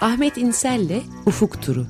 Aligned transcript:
Ahmet 0.00 0.36
İnsel'le 0.38 1.02
Ufuk 1.26 1.62
Turu. 1.62 1.86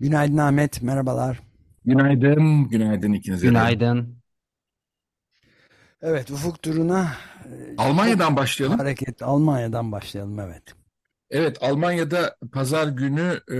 Günaydın 0.00 0.36
Ahmet, 0.36 0.82
merhabalar. 0.82 1.40
Günaydın, 1.84 2.68
günaydın 2.68 3.12
ikinize. 3.12 3.46
Günaydın. 3.46 4.16
Evet, 6.02 6.30
ufuk 6.30 6.62
turuna 6.62 7.12
e, 7.44 7.74
Almanya'dan 7.78 8.36
başlayalım. 8.36 8.78
hareket 8.78 9.22
Almanya'dan 9.22 9.92
başlayalım, 9.92 10.40
evet. 10.40 10.62
Evet, 11.30 11.58
Almanya'da 11.60 12.36
pazar 12.52 12.88
günü 12.88 13.40
e, 13.52 13.58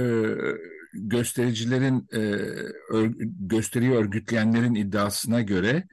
göstericilerin, 0.99 2.09
e, 2.13 2.19
ör- 2.91 3.15
gösteriyi 3.49 3.93
örgütleyenlerin 3.93 4.75
iddiasına 4.75 5.43
göre 5.43 5.85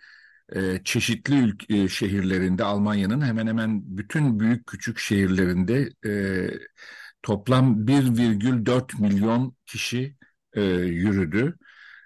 e, 0.56 0.82
çeşitli 0.86 1.36
ülk- 1.36 1.74
e, 1.86 1.90
şehirlerinde, 1.90 2.64
Almanya'nın 2.64 3.22
hemen 3.22 3.48
hemen 3.48 3.82
bütün 3.98 4.40
büyük 4.40 4.68
küçük 4.68 5.00
şehirlerinde 5.00 5.90
e, 6.06 6.12
toplam 7.24 7.88
1,4 7.88 9.00
milyon 9.00 9.56
kişi 9.66 10.18
e, 10.54 10.62
yürüdü. 10.64 11.58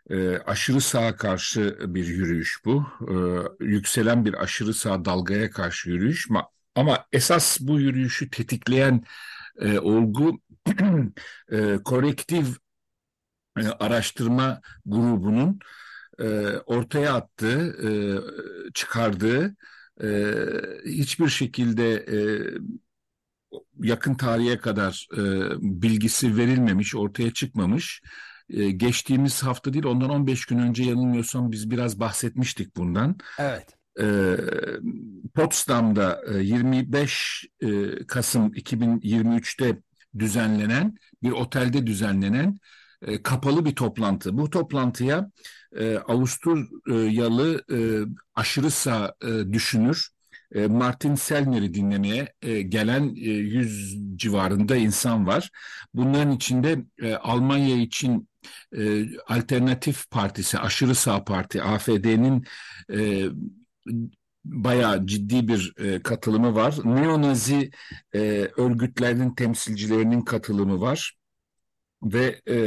E, 0.09 0.37
aşırı 0.37 0.81
sağa 0.81 1.15
karşı 1.15 1.77
bir 1.95 2.05
yürüyüş 2.07 2.59
bu. 2.65 2.85
E, 3.61 3.65
yükselen 3.65 4.25
bir 4.25 4.43
aşırı 4.43 4.73
sağ 4.73 5.05
dalgaya 5.05 5.51
karşı 5.51 5.89
yürüyüş. 5.89 6.27
Ma- 6.29 6.47
Ama 6.75 7.05
esas 7.11 7.59
bu 7.61 7.79
yürüyüşü 7.79 8.29
tetikleyen 8.29 9.03
e, 9.61 9.79
olgu 9.79 10.39
e, 11.51 11.77
e, 13.57 13.69
araştırma 13.69 14.61
grubunun 14.85 15.59
e, 16.19 16.27
ortaya 16.65 17.13
attığı, 17.15 17.77
e, 17.87 18.71
çıkardığı 18.73 19.55
e, 20.03 20.07
hiçbir 20.85 21.27
şekilde 21.29 21.93
e, 21.95 22.17
yakın 23.83 24.15
tarihe 24.15 24.57
kadar 24.57 25.07
e, 25.17 25.21
bilgisi 25.81 26.37
verilmemiş, 26.37 26.95
ortaya 26.95 27.33
çıkmamış. 27.33 28.01
E, 28.49 28.71
geçtiğimiz 28.71 29.43
hafta 29.43 29.73
değil, 29.73 29.85
ondan 29.85 30.09
15 30.09 30.45
gün 30.45 30.57
önce 30.59 30.83
yanılmıyorsam 30.83 31.51
biz 31.51 31.69
biraz 31.71 31.99
bahsetmiştik 31.99 32.75
bundan. 32.75 33.17
Evet, 33.39 33.73
E, 34.01 34.35
Potsdam'da 35.35 36.21
e, 36.33 36.37
25 36.43 37.45
e, 37.61 37.67
Kasım 38.07 38.53
2023'te 38.55 39.81
düzenlenen 40.19 40.95
bir 41.23 41.31
otelde 41.31 41.87
düzenlenen 41.87 42.57
e, 43.01 43.23
kapalı 43.23 43.65
bir 43.65 43.75
toplantı. 43.75 44.37
Bu 44.37 44.49
toplantıya 44.49 45.31
e, 45.77 45.97
Avusturyalı 45.97 47.63
e, 47.71 47.77
aşırı 48.35 48.71
sağ 48.71 49.15
e, 49.23 49.53
düşünür 49.53 50.09
e, 50.55 50.67
Martin 50.67 51.15
Sellner'i 51.15 51.73
dinlemeye 51.73 52.33
e, 52.41 52.61
gelen 52.61 53.15
e, 53.15 53.19
100 53.19 53.97
civarında 54.15 54.75
insan 54.75 55.27
var. 55.27 55.49
Bunların 55.93 56.31
içinde 56.31 56.85
e, 57.01 57.15
Almanya 57.15 57.77
için 57.77 58.29
e, 58.77 59.05
Alternatif 59.27 60.09
Partisi, 60.11 60.59
Aşırı 60.59 60.95
Sağ 60.95 61.23
Parti, 61.23 61.63
AfD'nin 61.63 62.45
e, 62.93 63.25
bayağı 64.45 65.05
ciddi 65.07 65.47
bir 65.47 65.73
e, 65.77 66.01
katılımı 66.03 66.55
var. 66.55 66.75
Neonazi 66.83 67.71
e, 68.15 68.19
örgütlerinin 68.57 69.35
temsilcilerinin 69.35 70.21
katılımı 70.21 70.81
var 70.81 71.16
ve 72.03 72.41
e, 72.49 72.57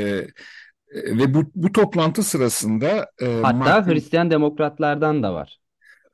ve 0.94 1.34
bu, 1.34 1.50
bu 1.54 1.72
toplantı 1.72 2.22
sırasında 2.22 3.10
e, 3.22 3.26
Hatta 3.42 3.52
Martin 3.52 3.92
Hristiyan 3.92 4.30
demokratlardan 4.30 5.22
da 5.22 5.34
var. 5.34 5.58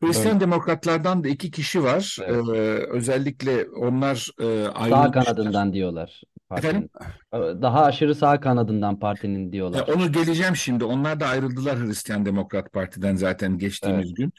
Hristiyan 0.04 0.34
Öyle. 0.34 0.40
demokratlardan 0.40 1.24
da 1.24 1.28
iki 1.28 1.50
kişi 1.50 1.82
var. 1.82 2.18
Evet. 2.26 2.44
Ee, 2.48 2.86
özellikle 2.90 3.64
onlar 3.64 4.28
e, 4.40 4.64
Sağ 4.64 4.72
ayrılmışlar. 4.72 5.12
kanadından 5.12 5.72
diyorlar 5.72 6.22
Efendim? 6.56 6.88
partinin. 7.32 7.62
Daha 7.62 7.84
aşırı 7.84 8.14
sağ 8.14 8.40
kanadından 8.40 8.98
partinin 8.98 9.52
Ya 9.52 9.52
diyorlar. 9.52 9.88
onu 9.88 10.12
geleceğim 10.12 10.56
şimdi. 10.56 10.84
Onlar 10.84 11.20
da 11.20 11.26
ayrıldılar 11.26 11.78
Hristiyan 11.78 12.26
Demokrat 12.26 12.72
Parti'den 12.72 13.16
zaten 13.16 13.58
geçtiğimiz 13.58 14.14
gün. 14.14 14.32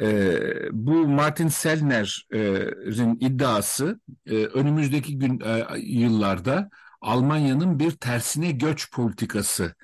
Ee, 0.00 0.38
bu 0.72 1.08
Martin 1.08 1.48
Sellner'in 1.48 3.16
iddiası 3.20 4.00
e, 4.26 4.34
önümüzdeki 4.34 5.18
gün 5.18 5.40
e, 5.40 5.64
yıllarda 5.78 6.70
Almanya'nın 7.00 7.78
bir 7.78 7.90
tersine 7.90 8.50
göç 8.52 8.90
politikası 8.92 9.74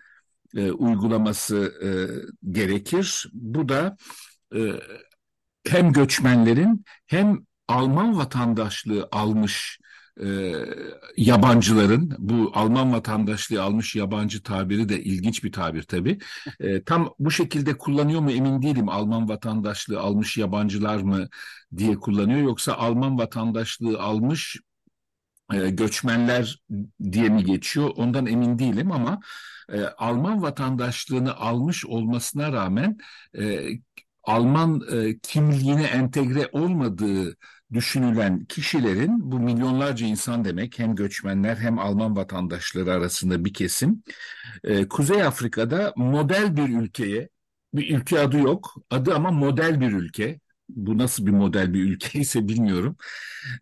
e, 0.57 0.71
uygulaması 0.71 1.73
e, 1.85 1.91
gerekir. 2.53 3.27
Bu 3.33 3.69
da 3.69 3.97
e, 4.57 4.61
hem 5.67 5.93
göçmenlerin 5.93 6.85
hem 7.07 7.39
Alman 7.69 8.17
vatandaşlığı 8.19 9.09
almış 9.13 9.79
e, 10.21 10.53
yabancıların 11.17 12.15
bu 12.19 12.51
Alman 12.55 12.93
vatandaşlığı 12.93 13.63
almış 13.63 13.97
yabancı 13.97 14.43
tabiri 14.43 14.89
de 14.89 15.03
ilginç 15.03 15.45
bir 15.45 15.53
tabir 15.53 15.83
tabii. 15.83 16.19
E, 16.61 16.85
tam 16.85 17.15
bu 17.19 17.31
şekilde 17.31 17.79
kullanıyor 17.79 18.21
mu 18.21 18.31
emin 18.31 18.63
değilim. 18.63 18.89
Alman 18.89 19.29
vatandaşlığı 19.29 20.01
almış 20.01 20.37
yabancılar 20.37 20.97
mı 20.97 21.29
diye 21.77 21.95
kullanıyor 21.97 22.41
yoksa 22.41 22.75
Alman 22.75 23.19
vatandaşlığı 23.19 24.01
almış 24.01 24.57
e, 25.53 25.71
göçmenler 25.71 26.62
diye 27.12 27.28
mi 27.28 27.44
geçiyor? 27.44 27.91
Ondan 27.97 28.27
emin 28.27 28.59
değilim 28.59 28.93
ama 28.93 29.21
e, 29.72 29.81
Alman 29.82 30.43
vatandaşlığını 30.43 31.34
almış 31.37 31.87
olmasına 31.87 32.53
rağmen 32.53 32.99
e, 33.38 33.60
Alman 34.25 34.81
e, 34.93 35.19
kimliğine 35.19 35.82
entegre 35.84 36.49
olmadığı 36.53 37.37
düşünülen 37.72 38.44
kişilerin 38.44 39.32
bu 39.32 39.38
milyonlarca 39.41 40.06
insan 40.06 40.44
demek 40.44 40.78
hem 40.78 40.94
göçmenler 40.94 41.56
hem 41.56 41.78
Alman 41.78 42.16
vatandaşları 42.16 42.93
arasında 42.93 43.44
bir 43.44 43.53
kesim 43.55 44.03
e, 44.65 44.88
Kuzey 44.88 45.22
Afrika'da 45.22 45.93
model 45.97 46.56
bir 46.56 46.69
ülkeye 46.69 47.28
bir 47.75 47.97
ülke 47.97 48.21
adı 48.21 48.38
yok 48.38 48.75
adı 48.91 49.15
ama 49.15 49.31
model 49.31 49.81
bir 49.81 49.93
ülke 49.93 50.41
bu 50.69 50.99
nasıl 50.99 51.27
bir 51.27 51.31
model 51.31 51.75
bir 51.75 51.83
ülke 51.85 52.19
ise 52.21 52.49
bilmiyorum. 52.49 52.97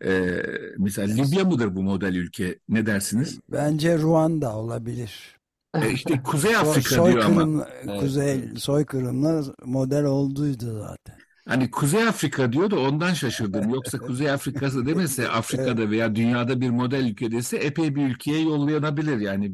E, 0.04 0.42
mesela 0.78 1.14
Libya 1.14 1.44
mıdır 1.44 1.76
bu 1.76 1.82
model 1.82 2.14
ülke 2.14 2.58
ne 2.68 2.86
dersiniz? 2.86 3.40
bence 3.52 3.98
Ruanda 3.98 4.56
olabilir. 4.56 5.36
E, 5.74 5.92
işte 5.92 6.22
Kuzey 6.22 6.52
So 6.56 6.58
Afrika 6.58 7.06
diyor 7.06 7.24
ama. 7.24 7.66
Kuzey 8.00 8.50
soykırımla 8.56 9.44
model 9.64 10.04
olduydu 10.04 10.78
zaten. 10.80 11.16
Hani 11.48 11.70
Kuzey 11.70 12.08
Afrika 12.08 12.52
diyor 12.52 12.70
da 12.70 12.78
ondan 12.78 13.14
şaşırdım. 13.14 13.70
Yoksa 13.70 13.98
Kuzey 13.98 14.30
Afrika'sı 14.30 14.86
demese 14.86 15.28
Afrika'da 15.28 15.90
veya 15.90 16.14
dünyada 16.14 16.60
bir 16.60 16.70
model 16.70 17.04
ülke 17.04 17.30
dese 17.32 17.56
epey 17.56 17.94
bir 17.94 18.08
ülkeye 18.08 18.42
yollanabilir. 18.42 19.18
Yani 19.18 19.52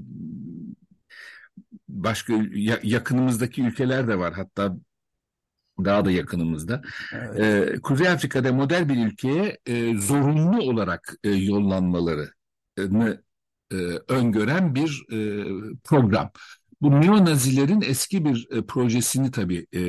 başka 1.88 2.32
ya- 2.54 2.80
yakınımızdaki 2.82 3.62
ülkeler 3.62 4.08
de 4.08 4.18
var. 4.18 4.34
Hatta 4.34 4.76
daha 5.84 6.04
da 6.04 6.10
yakınımızda. 6.10 6.82
Evet, 7.12 7.40
Ee, 7.40 7.80
Kuzey 7.80 8.08
Afrika'da 8.08 8.52
model 8.52 8.88
bir 8.88 9.06
ülkeye 9.06 9.58
e, 9.66 9.98
zorunlu 9.98 10.62
olarak 10.62 11.14
e, 11.24 11.30
yollanmalarını 11.30 13.22
e, 13.72 13.76
öngören 14.08 14.74
bir 14.74 15.06
e, 15.12 15.44
program. 15.84 16.30
Bu 16.80 16.90
neo-Nazilerin 16.90 17.82
eski 17.82 18.24
bir 18.24 18.48
e, 18.50 18.62
projesini 18.62 19.30
tabii 19.30 19.66
e, 19.72 19.80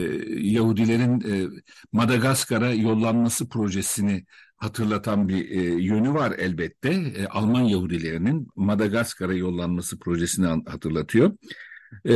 Yahudilerin 0.41 1.22
e, 1.22 1.47
Madagaskar'a 1.91 2.73
yollanması 2.73 3.50
projesini 3.50 4.25
hatırlatan 4.57 5.29
bir 5.29 5.50
e, 5.50 5.61
yönü 5.83 6.13
var 6.13 6.33
elbette. 6.38 6.89
E, 6.89 7.25
Alman 7.27 7.61
Yahudilerinin 7.61 8.47
Madagaskar'a 8.56 9.33
yollanması 9.33 10.00
projesini 10.00 10.45
hatırlatıyor. 10.45 11.31
E, 12.09 12.13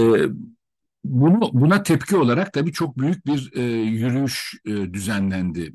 bunu 1.04 1.50
buna 1.54 1.84
tepki 1.84 2.18
olarak 2.18 2.54
tabii 2.54 2.72
çok 2.74 2.98
büyük 2.98 3.26
bir 3.26 3.52
e, 3.56 3.62
yürüyüş 3.84 4.54
e, 4.66 4.70
düzenlendi 4.94 5.74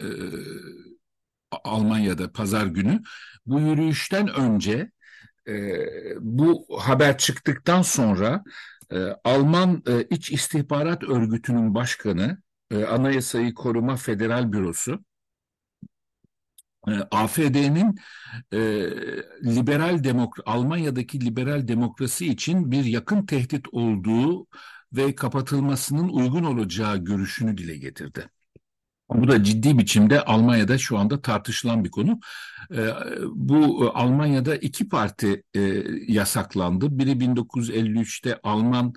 e, 0.00 0.06
Almanya'da 1.64 2.32
pazar 2.32 2.66
günü. 2.66 3.02
Bu 3.46 3.60
yürüyüşten 3.60 4.28
önce 4.28 4.90
e, 5.48 5.54
bu 6.20 6.66
haber 6.80 7.18
çıktıktan 7.18 7.82
sonra 7.82 8.44
e, 8.92 8.98
Alman 9.24 9.82
e, 9.88 10.02
İç 10.10 10.32
İstihbarat 10.32 11.04
Örgütü'nün 11.04 11.74
başkanı, 11.74 12.42
e, 12.70 12.84
Anayasayı 12.84 13.54
Koruma 13.54 13.96
Federal 13.96 14.52
Bürosu, 14.52 15.04
AfD'nin 17.10 17.98
e, 18.52 18.58
liberal 19.44 20.04
demokra 20.04 20.42
Almanya'daki 20.46 21.26
liberal 21.26 21.68
demokrasi 21.68 22.26
için 22.26 22.70
bir 22.70 22.84
yakın 22.84 23.26
tehdit 23.26 23.66
olduğu 23.72 24.46
ve 24.92 25.14
kapatılmasının 25.14 26.08
uygun 26.08 26.44
olacağı 26.44 26.96
görüşünü 26.96 27.58
dile 27.58 27.76
getirdi. 27.76 28.28
Bu 29.10 29.28
da 29.28 29.44
ciddi 29.44 29.78
biçimde 29.78 30.24
Almanya'da 30.24 30.78
şu 30.78 30.98
anda 30.98 31.22
tartışılan 31.22 31.84
bir 31.84 31.90
konu. 31.90 32.20
Ee, 32.74 32.88
bu 33.32 33.84
e, 33.84 33.88
Almanya'da 33.88 34.56
iki 34.56 34.88
parti 34.88 35.42
e, 35.56 35.60
yasaklandı. 36.08 36.98
Biri 36.98 37.20
1953'te 37.20 38.40
Alman 38.42 38.94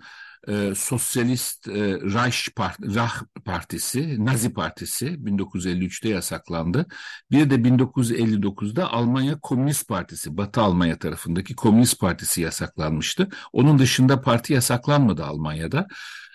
e, 0.48 0.76
Sosyalist 0.76 1.68
e, 1.68 1.74
Reich 1.94 2.56
Part 2.56 2.80
Rah 2.96 3.22
Partisi, 3.46 4.26
Nazi 4.26 4.54
Partisi 4.54 5.06
1953'te 5.06 6.10
yasaklandı. 6.10 6.86
Bir 7.32 7.50
de 7.50 7.56
1959'da 7.56 8.94
Almanya 8.94 9.40
Komünist 9.40 9.88
Partisi, 9.88 10.38
Batı 10.38 10.62
Almanya 10.62 11.00
tarafındaki 11.00 11.56
Komünist 11.56 12.00
Partisi 12.00 12.42
yasaklanmıştı. 12.42 13.30
Onun 13.54 13.80
dışında 13.80 14.22
parti 14.22 14.54
yasaklanmadı 14.54 15.26
Almanya'da. 15.26 15.88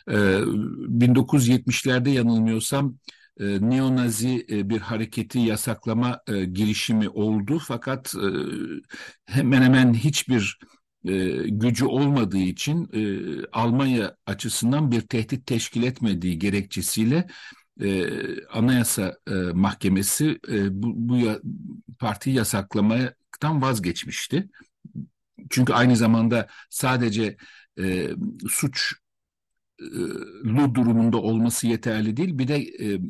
E, 0.08 0.14
1970'lerde 0.14 2.11
yanılmıyorsam 2.11 2.94
e, 3.40 3.44
neonazi 3.70 4.46
e, 4.50 4.69
bir 4.69 4.78
hareketi 4.81 5.38
yasaklama 5.38 6.20
e, 6.26 6.44
girişimi 6.44 7.08
oldu 7.08 7.58
fakat 7.58 8.14
e, 8.14 8.28
hemen 9.26 9.62
hemen 9.62 9.94
hiçbir 9.94 10.58
e, 11.04 11.28
gücü 11.48 11.84
olmadığı 11.84 12.38
için 12.38 12.88
e, 12.92 13.02
Almanya 13.52 14.16
açısından 14.26 14.90
bir 14.90 15.00
tehdit 15.00 15.46
teşkil 15.46 15.82
etmediği 15.82 16.38
gerekçesiyle 16.38 17.26
e, 17.80 18.06
Anayasa 18.44 19.16
e, 19.30 19.32
Mahkemesi 19.34 20.38
e, 20.48 20.82
bu, 20.82 20.92
bu 20.96 21.16
ya, 21.16 21.40
partiyi 21.98 22.36
yasaklamaktan 22.36 23.62
vazgeçmişti. 23.62 24.48
Çünkü 25.50 25.72
aynı 25.72 25.96
zamanda 25.96 26.46
sadece 26.70 27.36
e, 27.80 28.10
suç 28.48 28.94
lu 30.44 30.74
durumunda 30.74 31.16
olması 31.16 31.66
yeterli 31.66 32.16
değil. 32.16 32.38
Bir 32.38 32.48
de 32.48 32.56
e, 32.56 33.00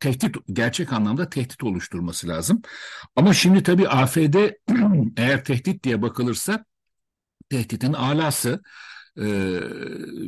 tehdit 0.00 0.36
gerçek 0.52 0.92
anlamda 0.92 1.28
tehdit 1.28 1.64
oluşturması 1.64 2.28
lazım. 2.28 2.62
Ama 3.16 3.34
şimdi 3.34 3.62
tabii 3.62 3.88
AFD 3.88 4.34
eğer 5.16 5.44
tehdit 5.44 5.84
diye 5.84 6.02
bakılırsa 6.02 6.64
tehditin 7.50 7.92
alası 7.92 8.62
e, 9.20 9.60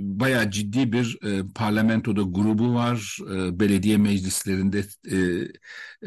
bayağı 0.00 0.50
ciddi 0.50 0.92
bir 0.92 1.18
e, 1.24 1.42
parlamentoda 1.54 2.22
grubu 2.22 2.74
var, 2.74 3.18
e, 3.34 3.60
belediye 3.60 3.96
meclislerinde 3.96 4.84
e, 5.10 5.16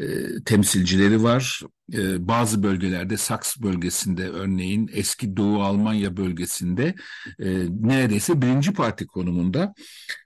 e, 0.04 0.44
temsilcileri 0.44 1.22
var. 1.22 1.60
E, 1.92 2.28
bazı 2.28 2.62
bölgelerde 2.62 3.16
Saks 3.16 3.56
bölgesinde 3.62 4.28
örneğin 4.28 4.90
eski 4.92 5.36
Doğu 5.36 5.62
Almanya 5.62 6.16
bölgesinde 6.16 6.94
e, 7.38 7.46
neredeyse 7.80 8.42
birinci 8.42 8.72
parti 8.72 9.06
konumunda 9.06 9.74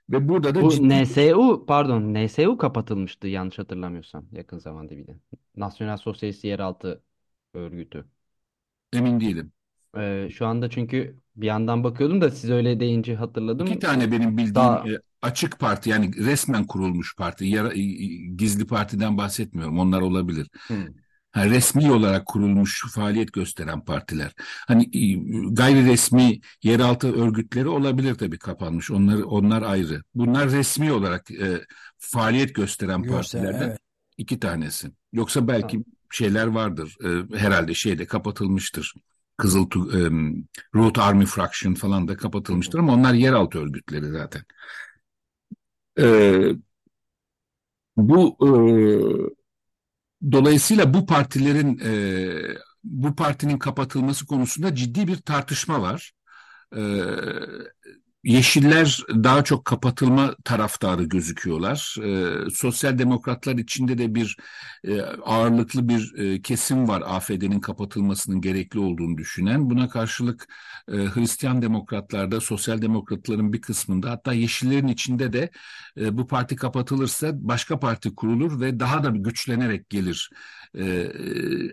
ve 0.09 0.29
burada 0.29 0.55
da 0.55 0.61
Bu 0.61 0.69
ciddi 0.69 0.87
NSU 0.89 1.65
pardon 1.67 2.13
NSU 2.13 2.57
kapatılmıştı 2.57 3.27
yanlış 3.27 3.59
hatırlamıyorsam 3.59 4.25
yakın 4.31 4.57
zamanda 4.59 4.97
bir 4.97 5.07
de. 5.07 5.19
Nasyonel 5.55 5.97
Sosyalist 5.97 6.43
Yeraltı 6.43 7.03
Örgütü. 7.53 8.05
emin 8.93 9.19
değilim. 9.19 9.51
Ee, 9.97 10.29
şu 10.33 10.45
anda 10.45 10.69
çünkü 10.69 11.19
bir 11.35 11.47
yandan 11.47 11.83
bakıyordum 11.83 12.21
da 12.21 12.31
siz 12.31 12.49
öyle 12.49 12.79
deyince 12.79 13.15
hatırladım. 13.15 13.67
İki 13.67 13.79
tane 13.79 14.11
benim 14.11 14.37
bildiğim 14.37 14.55
Daha 14.55 14.89
e, 14.89 14.99
açık 15.21 15.59
parti 15.59 15.89
yani 15.89 16.25
resmen 16.25 16.67
kurulmuş 16.67 17.15
parti, 17.15 17.45
yara- 17.45 17.73
e, 17.73 17.81
gizli 18.35 18.67
partiden 18.67 19.17
bahsetmiyorum. 19.17 19.79
Onlar 19.79 20.01
olabilir. 20.01 20.47
Hmm. 20.67 20.87
Ha, 21.31 21.45
resmi 21.45 21.91
olarak 21.91 22.25
kurulmuş 22.25 22.85
faaliyet 22.93 23.33
gösteren 23.33 23.85
partiler. 23.85 24.31
Hani 24.67 24.83
e, 24.83 25.13
gayri 25.51 25.85
resmi 25.85 26.39
yeraltı 26.63 27.21
örgütleri 27.21 27.67
olabilir 27.67 28.15
tabii 28.15 28.37
kapanmış. 28.39 28.91
Onlar 28.91 29.19
onlar 29.21 29.61
ayrı. 29.61 30.01
Bunlar 30.15 30.51
resmi 30.51 30.91
olarak 30.91 31.31
e, 31.31 31.61
faaliyet 31.97 32.55
gösteren 32.55 33.01
Göster, 33.01 33.17
partilerden 33.41 33.67
evet. 33.67 33.79
iki 34.17 34.39
tanesi. 34.39 34.91
Yoksa 35.13 35.47
belki 35.47 35.83
şeyler 36.11 36.47
vardır. 36.47 36.97
E, 37.03 37.37
herhalde 37.37 37.73
şeyde 37.73 38.05
kapatılmıştır. 38.05 38.93
Kızıl 39.39 39.65
e, 39.93 39.99
Root 40.75 40.99
Army 40.99 41.25
Fraction 41.25 41.73
falan 41.73 42.07
da 42.07 42.17
kapatılmıştır 42.17 42.79
ama 42.79 42.93
onlar 42.93 43.13
yeraltı 43.13 43.59
örgütleri 43.59 44.11
zaten. 44.11 44.43
E, 45.95 46.59
bu 47.97 48.37
e, 48.41 48.49
Dolayısıyla 50.31 50.93
bu 50.93 51.05
partilerin 51.05 51.79
e, 51.85 52.57
bu 52.83 53.15
partinin 53.15 53.57
kapatılması 53.59 54.25
konusunda 54.25 54.75
ciddi 54.75 55.07
bir 55.07 55.17
tartışma 55.17 55.81
var. 55.81 56.11
E, 56.77 56.81
Yeşiller 58.23 58.99
daha 59.09 59.43
çok 59.43 59.65
kapatılma 59.65 60.35
taraftarı 60.45 61.03
gözüküyorlar. 61.03 61.95
E, 62.03 62.49
sosyal 62.49 62.97
demokratlar 62.97 63.55
içinde 63.55 63.97
de 63.97 64.15
bir 64.15 64.37
e, 64.83 65.01
ağırlıklı 65.01 65.89
bir 65.89 66.13
e, 66.17 66.41
kesim 66.41 66.87
var 66.87 67.03
AFD'nin 67.05 67.59
kapatılmasının 67.59 68.41
gerekli 68.41 68.79
olduğunu 68.79 69.17
düşünen. 69.17 69.69
Buna 69.69 69.89
karşılık 69.89 70.47
e, 70.91 70.95
Hristiyan 70.95 71.61
demokratlarda, 71.61 72.41
sosyal 72.41 72.81
demokratların 72.81 73.53
bir 73.53 73.61
kısmında 73.61 74.11
hatta 74.11 74.33
Yeşillerin 74.33 74.87
içinde 74.87 75.33
de 75.33 75.49
e, 75.97 76.17
bu 76.17 76.27
parti 76.27 76.55
kapatılırsa 76.55 77.31
başka 77.33 77.79
parti 77.79 78.15
kurulur 78.15 78.61
ve 78.61 78.79
daha 78.79 79.03
da 79.03 79.09
güçlenerek 79.09 79.89
gelir. 79.89 80.29
E, 80.77 80.85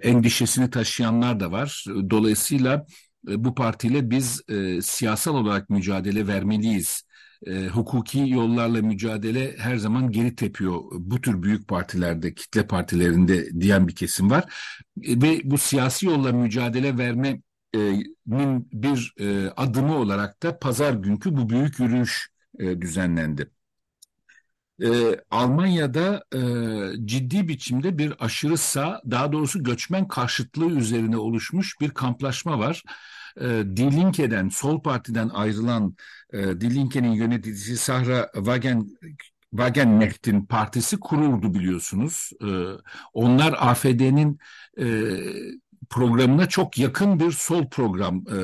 endişesini 0.02 0.70
taşıyanlar 0.70 1.40
da 1.40 1.52
var. 1.52 1.84
Dolayısıyla 2.10 2.87
e, 3.31 3.44
bu 3.44 3.55
partiyle 3.55 4.11
biz 4.11 4.43
e, 4.49 4.82
siyasal 4.82 5.34
olarak 5.34 5.70
mücadele 5.70 6.26
vermeliyiz. 6.26 7.02
E, 7.46 7.67
hukuki 7.67 8.28
yollarla 8.28 8.82
mücadele 8.82 9.56
her 9.58 9.76
zaman 9.76 10.11
geri 10.11 10.37
tepiyor. 10.37 10.81
Bu 10.93 11.20
tür 11.20 11.43
büyük 11.43 11.69
partilerde, 11.69 12.34
kitle 12.34 12.67
partilerinde 12.67 13.61
diyen 13.61 13.88
bir 13.88 13.94
kesim 13.94 14.31
var. 14.31 14.44
E, 15.02 15.23
ve 15.23 15.40
bu 15.44 15.58
siyasi 15.58 16.06
yolla 16.06 16.32
mücadele 16.32 16.99
vermenin 16.99 17.44
bir 18.73 19.14
e, 19.20 19.50
adımı 19.56 19.96
olarak 19.99 20.43
da 20.43 20.58
pazar 20.58 20.94
günkü 20.94 21.37
bu 21.37 21.49
büyük 21.49 21.81
yürüyüş 21.81 22.29
e, 22.58 22.81
düzenlendi. 22.81 23.50
E, 24.82 25.20
Almanya'da 25.31 26.25
e, 26.34 26.40
ciddi 27.06 27.49
biçimde 27.49 27.99
bir 27.99 28.14
aşırı 28.19 28.56
sağ, 28.56 29.02
daha 29.11 29.32
doğrusu 29.32 29.62
göçmen 29.62 30.08
karşıtlığı 30.08 30.70
üzerine 30.70 31.17
oluşmuş 31.17 31.81
bir 31.81 31.90
kamplaşma 31.90 32.58
var. 32.58 32.82
E, 33.40 33.46
Die 33.76 34.50
Sol 34.50 34.82
Parti'den 34.82 35.28
ayrılan 35.28 35.96
e, 36.32 36.61
Die 36.61 37.17
yöneticisi 37.17 37.76
Sahra 37.76 38.31
Wagen 38.34 38.87
Wagenknecht'in 39.50 40.46
partisi 40.46 41.00
kuruldu 41.00 41.55
biliyorsunuz. 41.55 42.31
E, 42.43 42.49
onlar 43.12 43.55
AFD'nin 43.58 44.38
e, 44.81 44.87
programına 45.90 46.49
çok 46.49 46.79
yakın 46.79 47.20
bir 47.20 47.32
sol 47.32 47.69
program 47.70 48.25
e, 48.29 48.38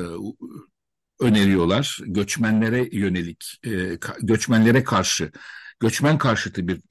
öneriyorlar. 1.19 1.99
Göçmenlere 2.05 2.89
yönelik, 2.91 3.59
e, 3.65 3.99
göçmenlere 4.21 4.83
karşı 4.83 5.31
göçmen 5.83 6.17
karşıtı 6.17 6.67
bir 6.67 6.81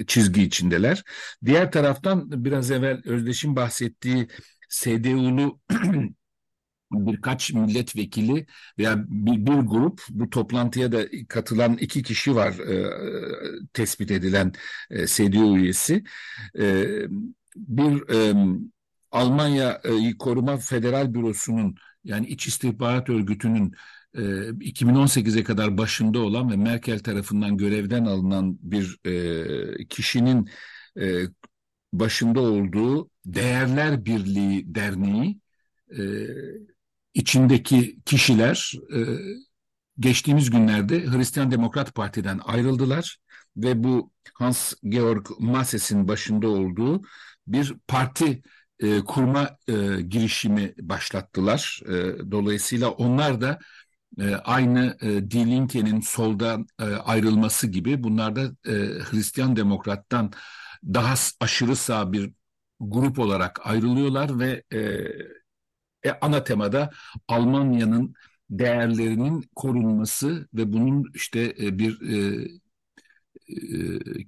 e, 0.00 0.06
çizgi 0.06 0.42
içindeler. 0.42 1.04
Diğer 1.44 1.72
taraftan 1.72 2.44
biraz 2.44 2.70
evvel 2.70 3.02
Özdeş'in 3.04 3.56
bahsettiği 3.56 4.28
SDU'lu 4.68 5.60
birkaç 6.92 7.52
milletvekili 7.52 8.46
veya 8.78 9.04
bir, 9.08 9.46
bir 9.46 9.52
grup 9.52 10.02
bu 10.10 10.30
toplantıya 10.30 10.92
da 10.92 11.04
katılan 11.28 11.76
iki 11.76 12.02
kişi 12.02 12.34
var 12.34 12.52
e, 12.58 13.66
tespit 13.72 14.10
edilen 14.10 14.52
e, 14.90 15.06
SDU 15.06 15.56
üyesi. 15.58 16.04
E, 16.58 16.86
bir 17.56 18.14
e, 18.14 18.34
Almanya 19.10 19.80
e, 19.84 20.18
Koruma 20.18 20.56
Federal 20.56 21.14
Bürosu'nun 21.14 21.74
yani 22.04 22.26
İç 22.26 22.46
İstihbarat 22.46 23.08
Örgütü'nün 23.08 23.72
e, 24.16 24.20
2018'e 24.60 25.44
kadar 25.44 25.78
başında 25.78 26.18
olan 26.18 26.50
ve 26.50 26.56
Merkel 26.56 26.98
tarafından 26.98 27.56
görevden 27.56 28.04
alınan 28.04 28.58
bir 28.62 28.98
e, 29.04 29.86
kişinin 29.88 30.50
e, 31.00 31.22
başında 31.92 32.40
olduğu 32.40 33.10
Değerler 33.24 34.04
Birliği 34.04 34.74
Derneği 34.74 35.40
e, 35.98 36.02
içindeki 37.14 37.98
kişiler 38.04 38.72
geçtiğimiz 39.98 40.50
günlerde 40.50 41.06
Hristiyan 41.06 41.50
Demokrat 41.50 41.94
Parti'den 41.94 42.40
ayrıldılar 42.44 43.18
ve 43.56 43.84
bu 43.84 44.12
Hans-Georg 44.34 45.26
Masses'in 45.38 46.08
başında 46.08 46.48
olduğu 46.48 47.02
bir 47.46 47.74
parti 47.88 48.42
kurma 49.06 49.58
girişimi 50.08 50.74
başlattılar. 50.80 51.80
Dolayısıyla 52.30 52.90
onlar 52.90 53.40
da 53.40 53.58
e, 54.20 54.34
aynı 54.34 54.96
e, 55.00 55.30
Die 55.30 55.46
Linke'nin 55.46 56.00
soldan 56.00 56.66
e, 56.80 56.84
ayrılması 56.84 57.66
gibi. 57.66 58.02
Bunlar 58.02 58.36
da 58.36 58.42
e, 58.42 58.72
Hristiyan 59.10 59.56
Demokrat'tan 59.56 60.32
daha 60.84 61.14
aşırı 61.40 61.76
sağ 61.76 62.12
bir 62.12 62.32
grup 62.80 63.18
olarak 63.18 63.66
ayrılıyorlar 63.66 64.38
ve 64.38 64.62
e, 64.72 64.78
e, 66.04 66.10
ana 66.20 66.44
temada 66.44 66.90
Almanya'nın 67.28 68.14
değerlerinin 68.50 69.50
korunması 69.56 70.48
ve 70.54 70.72
bunun 70.72 71.04
işte 71.14 71.56
bir 71.78 72.00
e, 72.00 72.48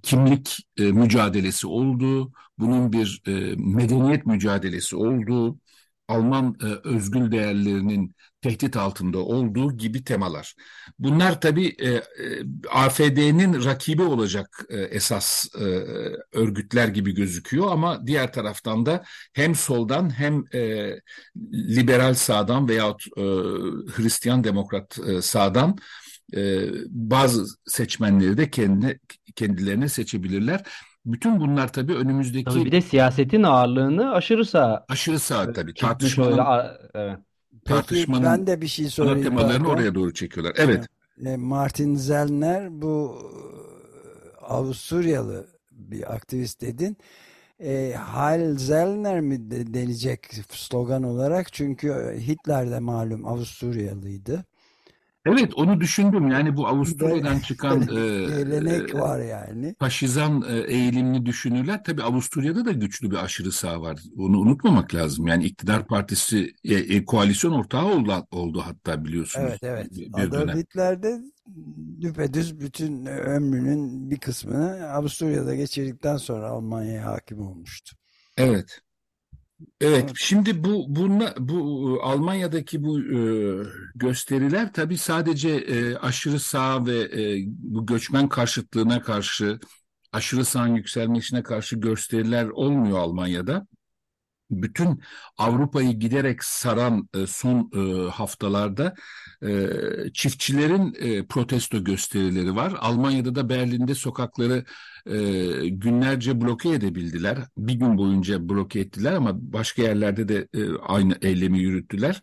kimlik 0.02 0.58
mücadelesi 0.78 1.66
olduğu, 1.66 2.32
bunun 2.58 2.92
bir 2.92 3.22
medeniyet 3.56 4.26
mücadelesi 4.26 4.96
olduğu, 4.96 5.58
Alman 6.08 6.56
e, 6.62 6.88
özgül 6.88 7.32
değerlerinin 7.32 8.14
tehdit 8.42 8.76
altında 8.76 9.18
olduğu 9.18 9.76
gibi 9.76 10.04
temalar. 10.04 10.54
Bunlar 10.98 11.40
tabii 11.40 11.76
e, 11.78 11.88
e, 11.88 12.02
AFD'nin 12.70 13.64
rakibi 13.64 14.02
olacak 14.02 14.64
e, 14.68 14.76
esas 14.80 15.46
e, 15.54 15.64
örgütler 16.32 16.88
gibi 16.88 17.14
gözüküyor 17.14 17.72
ama 17.72 18.06
diğer 18.06 18.32
taraftan 18.32 18.86
da 18.86 19.04
hem 19.32 19.54
soldan 19.54 20.18
hem 20.18 20.44
e, 20.54 20.94
liberal 21.52 22.14
sağdan 22.14 22.68
veyahut 22.68 23.04
e, 23.16 23.22
Hristiyan 23.92 24.44
demokrat 24.44 24.98
e, 25.08 25.22
sağdan 25.22 25.76
e, 26.36 26.68
bazı 26.88 27.44
seçmenleri 27.66 28.36
de 28.36 28.50
kendi, 28.50 29.00
kendilerine 29.36 29.88
seçebilirler. 29.88 30.62
Bütün 31.12 31.40
bunlar 31.40 31.72
tabii 31.72 31.94
önümüzdeki... 31.94 32.44
Tabii 32.44 32.64
bir 32.64 32.72
de 32.72 32.80
siyasetin 32.80 33.42
ağırlığını 33.42 34.12
aşırı 34.12 34.44
sağ 34.44 34.84
aşırı 34.88 35.18
sağ 35.18 35.52
tabii. 35.52 35.74
Tartışmanın, 35.74 36.32
öyle, 36.32 36.42
evet. 36.94 37.18
Peki 37.50 37.64
tartışmanın 37.64 38.24
ben 38.24 38.46
de 38.46 38.60
bir 38.60 38.68
şey 38.68 38.86
sorayım. 38.86 39.22
temalarını 39.22 39.68
oraya 39.68 39.94
doğru 39.94 40.14
çekiyorlar. 40.14 40.54
Evet. 40.58 40.86
E, 41.26 41.36
Martin 41.36 41.94
Zellner 41.94 42.82
bu 42.82 43.18
e, 44.40 44.44
Avusturyalı 44.44 45.46
bir 45.70 46.14
aktivist 46.14 46.60
dedin. 46.60 46.96
E, 47.60 47.94
Heil 48.14 48.56
Zellner 48.56 49.20
mi 49.20 49.50
de- 49.50 49.74
denecek 49.74 50.26
slogan 50.50 51.02
olarak? 51.02 51.52
Çünkü 51.52 52.18
Hitler 52.20 52.70
de 52.70 52.78
malum 52.78 53.26
Avusturyalıydı. 53.26 54.44
Evet 55.26 55.54
onu 55.54 55.80
düşündüm. 55.80 56.28
Yani 56.28 56.56
bu 56.56 56.66
Avusturya'dan 56.66 57.38
çıkan 57.38 57.80
e, 57.82 57.84
gelenek 57.84 58.94
e, 58.94 58.98
var 58.98 59.20
yani. 59.20 59.74
faşizan 59.78 60.44
e, 60.48 60.58
eğilimli 60.58 61.26
düşünürler. 61.26 61.84
Tabii 61.84 62.02
Avusturya'da 62.02 62.64
da 62.64 62.72
güçlü 62.72 63.10
bir 63.10 63.24
aşırı 63.24 63.52
sağ 63.52 63.80
var. 63.80 63.98
Onu 64.18 64.38
unutmamak 64.38 64.94
lazım. 64.94 65.26
Yani 65.26 65.44
iktidar 65.44 65.86
partisi 65.86 66.52
e, 66.64 66.74
e, 66.74 67.04
koalisyon 67.04 67.52
ortağı 67.52 67.86
oldu, 67.86 68.26
oldu 68.30 68.62
hatta 68.64 69.04
biliyorsunuz. 69.04 69.46
Evet 69.62 69.62
evet. 69.62 69.86
Adolf 70.14 70.32
dönem. 70.32 70.58
Hitler 70.58 71.02
de 71.02 71.20
düpedüz 72.00 72.60
bütün 72.60 73.06
ömrünün 73.06 74.10
bir 74.10 74.18
kısmını 74.18 74.90
Avusturya'da 74.90 75.54
geçirdikten 75.54 76.16
sonra 76.16 76.48
Almanya'ya 76.48 77.04
hakim 77.04 77.40
olmuştu. 77.40 77.96
Evet. 78.36 78.80
Evet, 79.80 80.12
şimdi 80.14 80.64
bu 80.64 80.84
bunla, 80.88 81.34
bu 81.38 81.98
Almanya'daki 82.02 82.82
bu 82.84 83.00
e, 83.00 83.18
gösteriler 83.94 84.72
tabii 84.72 84.98
sadece 84.98 85.48
e, 85.48 85.96
aşırı 85.96 86.40
sağ 86.40 86.86
ve 86.86 86.98
e, 87.00 87.44
bu 87.46 87.86
göçmen 87.86 88.28
karşıtlığına 88.28 89.02
karşı 89.02 89.58
aşırı 90.12 90.44
sağın 90.44 90.74
yükselmesine 90.74 91.42
karşı 91.42 91.76
gösteriler 91.76 92.46
olmuyor 92.46 92.98
Almanya'da. 92.98 93.66
Bütün 94.50 95.00
Avrupa'yı 95.38 95.92
giderek 95.92 96.44
saran 96.44 97.08
e, 97.14 97.26
son 97.26 97.70
e, 97.74 98.10
haftalarda 98.10 98.94
e, 99.42 99.68
çiftçilerin 100.14 100.92
protesto 101.24 101.84
gösterileri 101.84 102.56
var. 102.56 102.74
Almanya'da 102.78 103.34
da 103.34 103.48
Berlin'de 103.48 103.94
sokakları 103.94 104.64
günlerce 105.68 106.40
bloke 106.40 106.68
edebildiler. 106.68 107.38
Bir 107.58 107.74
gün 107.74 107.98
boyunca 107.98 108.48
bloke 108.48 108.80
ettiler 108.80 109.12
ama 109.12 109.30
başka 109.34 109.82
yerlerde 109.82 110.28
de 110.28 110.48
aynı 110.82 111.18
eylemi 111.22 111.58
yürüttüler. 111.58 112.20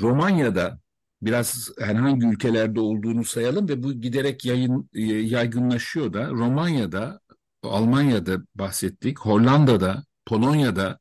Romanya'da 0.00 0.80
biraz 1.22 1.70
herhangi 1.78 2.26
ülkelerde 2.26 2.80
olduğunu 2.80 3.24
sayalım 3.24 3.68
ve 3.68 3.82
bu 3.82 3.92
giderek 3.92 4.44
yayın 4.44 4.88
yaygınlaşıyor 5.30 6.12
da 6.12 6.30
Romanya'da, 6.30 7.20
Almanya'da 7.62 8.38
bahsettik, 8.54 9.18
Hollanda'da, 9.18 10.04
Polonya'da 10.26 10.98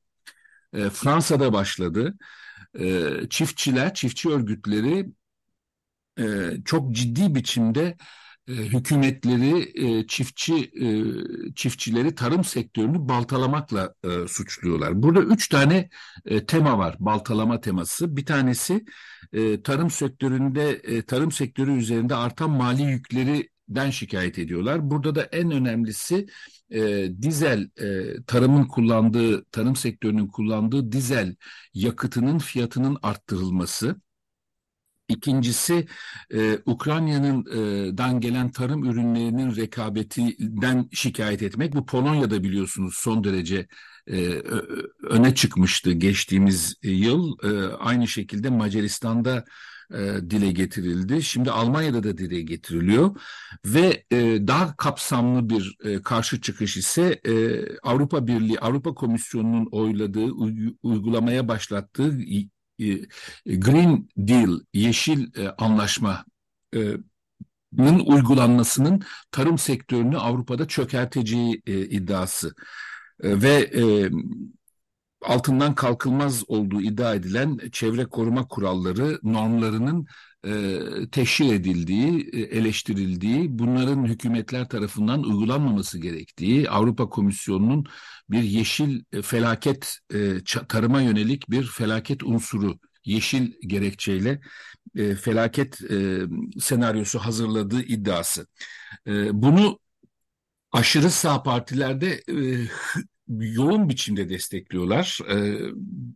e, 0.74 0.90
Fransa'da 0.90 1.54
başladı. 1.54 2.18
E, 2.80 3.10
çiftçiler, 3.30 3.94
çiftçi 3.94 4.30
örgütleri 4.30 5.08
e, 6.20 6.24
çok 6.66 6.96
ciddi 6.96 7.36
biçimde 7.36 7.98
e, 8.48 8.52
hükümetleri, 8.52 9.72
e, 9.88 10.08
çiftçi 10.08 10.56
e, 10.56 10.88
çiftçileri, 11.56 12.16
tarım 12.16 12.44
sektörünü 12.44 13.10
baltalamakla 13.10 13.94
e, 14.04 14.28
suçluyorlar. 14.28 15.04
Burada 15.04 15.22
üç 15.22 15.50
tane 15.50 15.90
e, 16.26 16.46
tema 16.46 16.78
var, 16.78 16.96
baltalama 17.00 17.62
teması. 17.62 18.18
Bir 18.18 18.26
tanesi 18.26 18.86
e, 19.34 19.62
tarım 19.62 19.90
sektöründe, 19.90 20.70
e, 20.70 21.02
tarım 21.06 21.32
sektörü 21.32 21.78
üzerinde 21.78 22.16
artan 22.16 22.50
mali 22.50 22.84
yüklerinden 23.68 23.92
şikayet 23.92 24.40
ediyorlar. 24.40 24.90
Burada 24.90 25.16
da 25.16 25.24
en 25.24 25.52
önemlisi 25.52 26.28
e, 26.72 27.10
dizel 27.22 27.70
e, 27.82 28.24
tarımın 28.28 28.66
kullandığı, 28.66 29.46
tarım 29.52 29.76
sektörünün 29.76 30.28
kullandığı 30.28 30.92
dizel 30.92 31.36
yakıtının 31.74 32.40
fiyatının 32.40 32.98
arttırılması. 33.04 33.96
İkincisi 35.10 35.88
e, 36.34 36.60
Ukrayna'nın 36.66 37.46
e, 37.46 37.98
dan 37.98 38.20
gelen 38.20 38.52
tarım 38.52 38.84
ürünlerinin 38.84 39.56
rekabetinden 39.56 40.90
şikayet 40.92 41.42
etmek. 41.44 41.74
Bu 41.76 41.86
Polonya'da 41.86 42.44
biliyorsunuz 42.44 42.94
son 42.98 43.24
derece 43.24 43.68
e, 44.08 44.42
öne 45.10 45.36
çıkmıştı 45.36 45.92
geçtiğimiz 45.92 46.76
yıl. 46.84 47.38
E, 47.44 47.74
aynı 47.76 48.08
şekilde 48.08 48.50
Macaristan'da 48.50 49.46
e, 49.94 49.98
dile 50.30 50.52
getirildi. 50.52 51.24
Şimdi 51.24 51.52
Almanya'da 51.52 52.04
da 52.04 52.18
dile 52.18 52.42
getiriliyor 52.42 53.16
ve 53.66 54.04
e, 54.12 54.48
daha 54.48 54.76
kapsamlı 54.76 55.50
bir 55.50 55.78
e, 55.84 56.02
karşı 56.02 56.42
çıkış 56.42 56.78
ise 56.78 57.22
e, 57.28 57.34
Avrupa 57.84 58.28
Birliği, 58.28 58.60
Avrupa 58.60 58.94
Komisyonu'nun 58.94 59.68
oyladığı, 59.72 60.32
uy- 60.32 60.76
uygulamaya 60.84 61.48
başlattığı 61.48 62.20
e, 62.80 62.86
Green 63.46 64.08
Deal, 64.18 64.60
yeşil 64.74 65.38
e, 65.38 65.50
anlaşma 65.50 66.26
e, 66.76 66.94
nın 67.78 68.00
uygulanmasının 68.00 69.04
tarım 69.32 69.58
sektörünü 69.58 70.18
Avrupa'da 70.18 70.68
çökerteceği 70.68 71.62
e, 71.68 71.82
iddiası 71.82 72.54
E, 73.24 73.42
ve 73.42 73.50
e, 73.54 74.10
altından 75.24 75.76
kalkılmaz 75.76 76.44
olduğu 76.48 76.82
iddia 76.82 77.16
edilen 77.16 77.60
çevre 77.72 78.06
koruma 78.06 78.48
kuralları 78.48 79.20
normlarının 79.24 80.08
e, 80.46 80.80
teşhir 81.12 81.54
edildiği, 81.54 82.30
e, 82.34 82.40
eleştirildiği, 82.42 83.60
bunların 83.60 84.06
hükümetler 84.06 84.70
tarafından 84.70 85.24
uygulanmaması 85.24 86.00
gerektiği, 86.00 86.70
Avrupa 86.70 87.10
Komisyonu'nun 87.10 87.86
bir 88.30 88.44
yeşil 88.44 89.04
e, 89.12 89.22
felaket, 89.22 89.98
e, 90.14 90.44
tarıma 90.70 91.02
yönelik 91.02 91.50
bir 91.50 91.64
felaket 91.64 92.24
unsuru, 92.24 92.80
yeşil 93.06 93.52
gerekçeyle 93.68 94.42
e, 94.96 95.16
felaket 95.16 95.82
e, 95.92 96.20
senaryosu 96.60 97.20
hazırladığı 97.20 97.84
iddiası. 97.84 98.48
E, 99.08 99.42
bunu 99.42 99.80
aşırı 100.72 101.10
sağ 101.12 101.44
partilerde 101.44 102.24
e, 102.30 102.68
yoğun 103.40 103.90
biçimde 103.90 104.30
destekliyorlar. 104.30 105.20
E, 105.30 105.58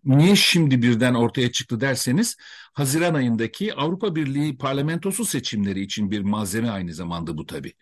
niye 0.05 0.35
şimdi 0.35 0.81
birden 0.81 1.13
ortaya 1.13 1.51
çıktı 1.51 1.79
derseniz 1.79 2.37
Haziran 2.73 3.13
ayındaki 3.13 3.73
Avrupa 3.73 4.15
Birliği 4.15 4.57
parlamentosu 4.57 5.25
seçimleri 5.25 5.81
için 5.81 6.11
bir 6.11 6.21
malzeme 6.21 6.69
aynı 6.69 6.93
zamanda 6.93 7.37
bu 7.37 7.45
tabii. 7.45 7.73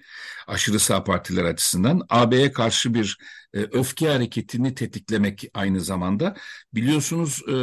Aşırı 0.48 0.80
sağ 0.80 1.04
partiler 1.04 1.44
açısından 1.44 2.02
AB'ye 2.10 2.52
karşı 2.52 2.94
bir 2.94 3.18
e, 3.54 3.60
öfke 3.60 4.08
hareketini 4.08 4.76
tetiklemek 4.76 5.44
aynı 5.54 5.82
zamanda. 5.82 6.36
Biliyorsunuz 6.74 7.42
e, 7.50 7.54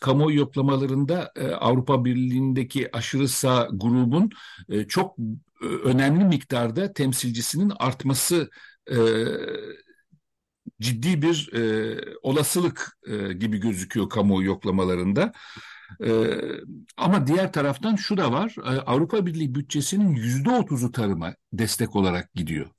kamuoyu 0.00 0.38
yoklamalarında 0.38 1.32
e, 1.36 1.46
Avrupa 1.46 2.04
Birliği'ndeki 2.04 2.96
aşırı 2.96 3.28
sağ 3.28 3.68
grubun 3.72 4.30
e, 4.68 4.84
çok 4.84 5.18
e, 5.62 5.66
önemli 5.66 6.24
miktarda 6.24 6.92
temsilcisinin 6.92 7.72
artması 7.78 8.50
e, 8.90 8.96
ciddi 10.80 11.22
bir 11.22 11.52
e, 11.52 11.96
olasılık 12.22 12.98
e, 13.06 13.32
gibi 13.32 13.58
gözüküyor 13.58 14.08
kamuoyu 14.08 14.46
yoklamalarında. 14.46 15.32
E, 16.04 16.10
ama 16.96 17.26
diğer 17.26 17.52
taraftan 17.52 17.96
şu 17.96 18.16
da 18.16 18.32
var, 18.32 18.54
e, 18.58 18.60
Avrupa 18.62 19.26
Birliği 19.26 19.54
bütçesinin 19.54 20.14
yüzde 20.14 20.50
otuzu 20.50 20.92
tarıma 20.92 21.34
destek 21.52 21.96
olarak 21.96 22.34
gidiyor. 22.34 22.70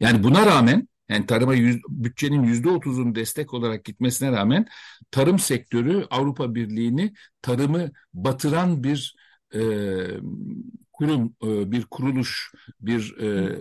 Yani 0.00 0.24
buna 0.24 0.46
rağmen, 0.46 0.88
yani 1.08 1.26
tarıma 1.26 1.54
yüz, 1.54 1.80
bütçenin 1.88 2.42
yüzde 2.42 2.68
otuzun 2.68 3.14
destek 3.14 3.54
olarak 3.54 3.84
gitmesine 3.84 4.32
rağmen 4.32 4.66
tarım 5.10 5.38
sektörü 5.38 6.06
Avrupa 6.10 6.54
Birliği'ni 6.54 7.12
tarımı 7.42 7.90
batıran 8.14 8.84
bir 8.84 9.16
e, 9.54 9.60
kurum, 10.92 11.34
e, 11.44 11.72
bir 11.72 11.84
kuruluş, 11.84 12.52
bir 12.80 13.18
e, 13.20 13.58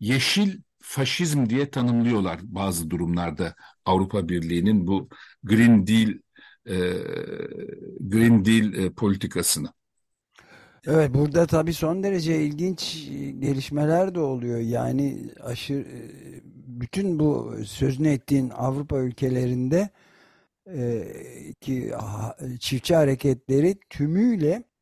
yeşil 0.00 0.60
faşizm 0.84 1.48
diye 1.48 1.70
tanımlıyorlar 1.70 2.40
bazı 2.42 2.90
durumlarda 2.90 3.54
Avrupa 3.84 4.28
Birliği'nin 4.28 4.86
bu 4.86 5.08
Green 5.44 5.86
Deal 5.86 6.10
e, 6.66 6.76
Green 8.00 8.44
Deal 8.44 8.74
e, 8.74 8.90
politikasını. 8.90 9.68
Evet 10.86 11.14
burada 11.14 11.46
tabii 11.46 11.74
son 11.74 12.02
derece 12.02 12.42
ilginç 12.42 13.08
gelişmeler 13.38 14.14
de 14.14 14.20
oluyor. 14.20 14.58
Yani 14.58 15.30
aşırı 15.42 15.86
bütün 16.66 17.18
bu 17.18 17.56
sözünü 17.66 18.08
ettiğin 18.08 18.50
Avrupa 18.50 18.98
ülkelerinde 18.98 19.88
e, 20.66 21.04
ki 21.60 21.92
çiftçi 22.60 22.94
hareketleri 22.94 23.78
tümüyle 23.90 24.50
e, 24.50 24.73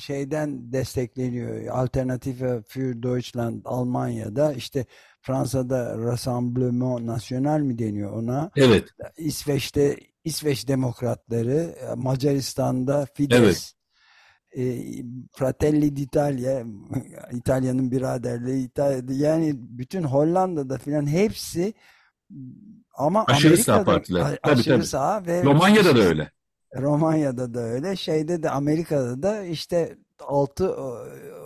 şeyden 0.00 0.72
destekleniyor. 0.72 1.66
Alternative 1.66 2.62
für 2.62 3.02
Deutschland 3.02 3.62
Almanya'da 3.64 4.52
işte 4.52 4.86
Fransa'da 5.20 5.98
Rassemblement 5.98 7.00
National 7.00 7.60
mi 7.60 7.78
deniyor 7.78 8.12
ona? 8.12 8.50
Evet. 8.56 8.88
İsveç'te 9.16 9.96
İsveç 10.24 10.68
Demokratları, 10.68 11.76
Macaristan'da 11.96 13.06
Fidesz, 13.14 13.74
evet. 14.52 14.68
e, 14.68 15.04
Fratelli 15.32 15.96
d'Italia, 15.96 16.62
İtalya'nın 17.32 17.90
biraderliği, 17.90 18.66
İtalya, 18.66 19.02
yani 19.08 19.54
bütün 19.56 20.02
Hollanda'da 20.02 20.78
filan 20.78 21.06
hepsi 21.06 21.74
ama 22.94 23.24
aşırı 23.26 23.52
Amerika'da, 23.52 23.78
sağ 23.78 23.84
partiler. 23.84 24.38
Aşırı 24.42 24.62
tabii, 24.62 24.62
tabii. 24.62 24.86
sağ 24.86 25.26
ve 25.26 25.44
Romanya'da 25.44 25.96
da 25.96 26.00
öyle. 26.00 26.30
Romanya'da 26.76 27.54
da 27.54 27.60
öyle. 27.60 27.96
Şeyde 27.96 28.42
de 28.42 28.50
Amerika'da 28.50 29.22
da 29.22 29.44
işte 29.44 29.98
6 30.20 30.74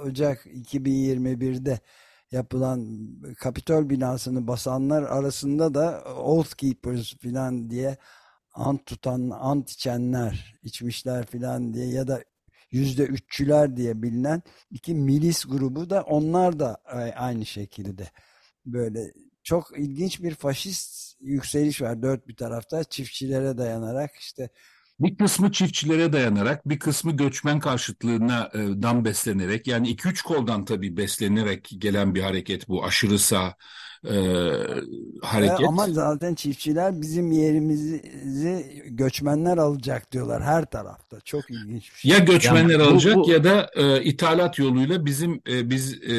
Ocak 0.05 0.47
2021'de 0.47 1.81
yapılan 2.33 3.09
Kapitol 3.39 3.91
binasını 3.91 4.47
basanlar 4.47 5.03
arasında 5.03 5.75
da 5.75 6.05
Oath 6.05 6.55
Keepers 6.55 7.15
filan 7.17 7.71
diye 7.71 7.97
ant 8.55 8.87
tutan, 8.87 9.31
ant 9.31 9.71
içenler, 9.71 10.55
içmişler 10.63 11.27
filan 11.27 11.75
diye 11.75 11.87
ya 11.87 12.09
da 12.09 12.25
yüzde 12.71 13.03
üççüler 13.03 13.77
diye 13.77 14.03
bilinen 14.03 14.43
iki 14.71 14.95
milis 14.95 15.45
grubu 15.45 15.91
da 15.91 16.03
onlar 16.03 16.59
da 16.59 16.75
aynı 17.17 17.47
şekilde 17.47 18.11
böyle 18.67 19.13
çok 19.43 19.79
ilginç 19.79 20.23
bir 20.23 20.35
faşist 20.35 21.17
yükseliş 21.21 21.83
var 21.83 22.03
dört 22.03 22.29
bir 22.29 22.37
tarafta 22.37 22.85
çiftçilere 22.85 23.59
dayanarak 23.59 24.11
işte 24.17 24.49
bir 25.01 25.17
kısmı 25.17 25.53
çiftçilere 25.53 26.13
dayanarak, 26.13 26.69
bir 26.69 26.79
kısmı 26.79 27.17
göçmen 27.17 27.61
karşıtlığına 27.61 28.51
e, 28.55 28.59
dan 28.83 29.05
beslenerek, 29.05 29.67
yani 29.67 29.89
iki 29.89 30.09
üç 30.09 30.23
koldan 30.23 30.65
tabii 30.65 30.97
beslenerek 30.97 31.69
gelen 31.79 32.15
bir 32.15 32.23
hareket 32.23 32.69
bu. 32.69 32.85
Aşırı 32.85 33.19
sağ, 33.19 33.55
e, 34.11 34.17
hareket. 35.23 35.61
E, 35.61 35.67
ama 35.67 35.87
zaten 35.89 36.35
çiftçiler 36.35 37.01
bizim 37.01 37.33
yerimizi 37.33 38.03
göçmenler 38.87 39.59
alacak 39.59 40.13
diyorlar 40.13 40.43
her 40.43 40.65
tarafta. 40.65 41.21
Çok 41.21 41.51
ilginç 41.51 41.93
bir 41.93 41.99
şey. 41.99 42.11
Ya 42.11 42.19
göçmenler 42.19 42.81
yani, 42.81 42.83
alacak 42.83 43.17
bu, 43.17 43.31
ya 43.31 43.45
da 43.45 43.71
e, 43.77 44.05
ithalat 44.05 44.59
yoluyla 44.59 45.05
bizim 45.07 45.41
e, 45.49 45.71
biz 45.71 45.93
e, 46.03 46.15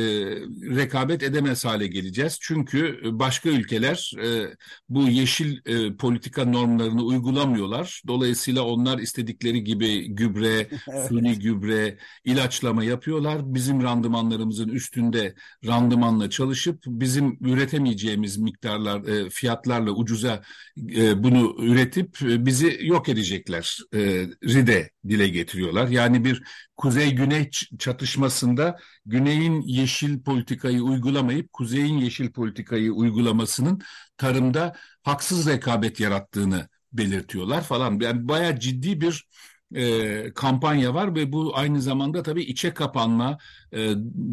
rekabet 0.76 1.24
edemez 1.24 1.66
hale 1.66 1.88
geleceğiz. 1.88 2.38
Çünkü 2.42 3.00
başka 3.06 3.50
ülkeler 3.50 4.12
e, 4.24 4.48
bu 4.90 5.08
yeşil 5.08 5.58
e, 5.66 5.96
politika 5.96 6.46
normlarını 6.46 7.04
uygulamıyorlar. 7.04 8.02
Dolayısıyla 8.08 8.64
onlar 8.64 9.00
istedikleri 9.00 9.64
gibi 9.64 10.16
gübre, 10.16 10.68
evet. 10.92 11.08
suni 11.10 11.40
gübre, 11.40 11.98
ilaçlama 12.26 12.84
yapıyorlar. 12.84 13.54
Bizim 13.54 13.84
randımanlarımızın 13.84 14.70
üstünde 14.70 15.36
randımanla 15.66 16.30
çalışıp 16.30 16.84
bizim 16.88 17.38
üretim 17.42 17.75
üretemeyeceğimiz 17.76 18.38
miktarlar, 18.38 19.04
e, 19.04 19.30
fiyatlarla 19.30 19.92
ucuza 19.92 20.42
e, 20.78 21.24
bunu 21.24 21.56
üretip 21.60 22.22
e, 22.22 22.46
bizi 22.46 22.80
yok 22.82 23.10
edecekler. 23.10 23.80
E, 23.94 24.00
ride 24.44 24.92
dile 25.10 25.28
getiriyorlar. 25.28 25.88
Yani 25.88 26.26
bir 26.26 26.44
kuzey-güney 26.78 27.50
çatışmasında 27.80 28.78
güneyin 29.06 29.62
yeşil 29.62 30.24
politikayı 30.24 30.82
uygulamayıp 30.82 31.54
kuzeyin 31.54 31.98
yeşil 31.98 32.32
politikayı 32.32 32.92
uygulamasının 32.92 33.82
tarımda 34.18 34.76
haksız 35.04 35.48
rekabet 35.48 36.00
yarattığını 36.00 36.70
belirtiyorlar 36.94 37.64
falan. 37.64 38.00
Yani 38.00 38.28
bayağı 38.28 38.60
ciddi 38.60 39.02
bir 39.02 39.26
e, 39.76 40.34
kampanya 40.34 40.94
var 40.94 41.16
ve 41.16 41.32
bu 41.32 41.58
aynı 41.58 41.82
zamanda 41.82 42.24
tabii 42.24 42.44
içe 42.44 42.74
kapanma, 42.74 43.38
e, 43.74 43.90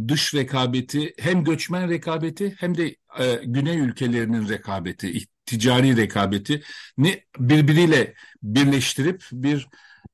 dış 0.09 0.35
rekabeti, 0.35 1.15
hem 1.19 1.45
göçmen 1.45 1.91
rekabeti 1.91 2.55
hem 2.59 2.77
de 2.77 2.97
e, 3.19 3.41
güney 3.45 3.79
ülkelerinin 3.79 4.49
rekabeti, 4.49 5.13
ticari 5.47 5.97
rekabeti 5.97 6.63
ne 6.99 7.25
birbiriyle 7.39 8.15
birleştirip 8.43 9.25
bir 9.33 9.69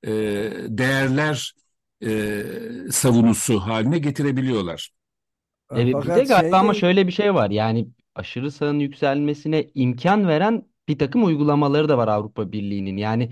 e, 0.04 0.12
değerler 0.68 1.54
e, 2.04 2.42
savunusu 2.90 3.60
haline 3.60 3.98
getirebiliyorlar. 3.98 4.90
Evet, 5.72 5.86
bir 5.86 6.08
de 6.08 6.24
galiba 6.24 6.40
şey... 6.40 6.60
ama 6.60 6.74
şöyle 6.74 7.06
bir 7.06 7.12
şey 7.12 7.34
var 7.34 7.50
yani 7.50 7.88
aşırı 8.14 8.50
sağın 8.50 8.78
yükselmesine 8.78 9.70
imkan 9.74 10.28
veren 10.28 10.62
bir 10.88 10.98
takım 10.98 11.24
uygulamaları 11.24 11.88
da 11.88 11.98
var 11.98 12.08
Avrupa 12.08 12.52
Birliği'nin. 12.52 12.96
Yani 12.96 13.30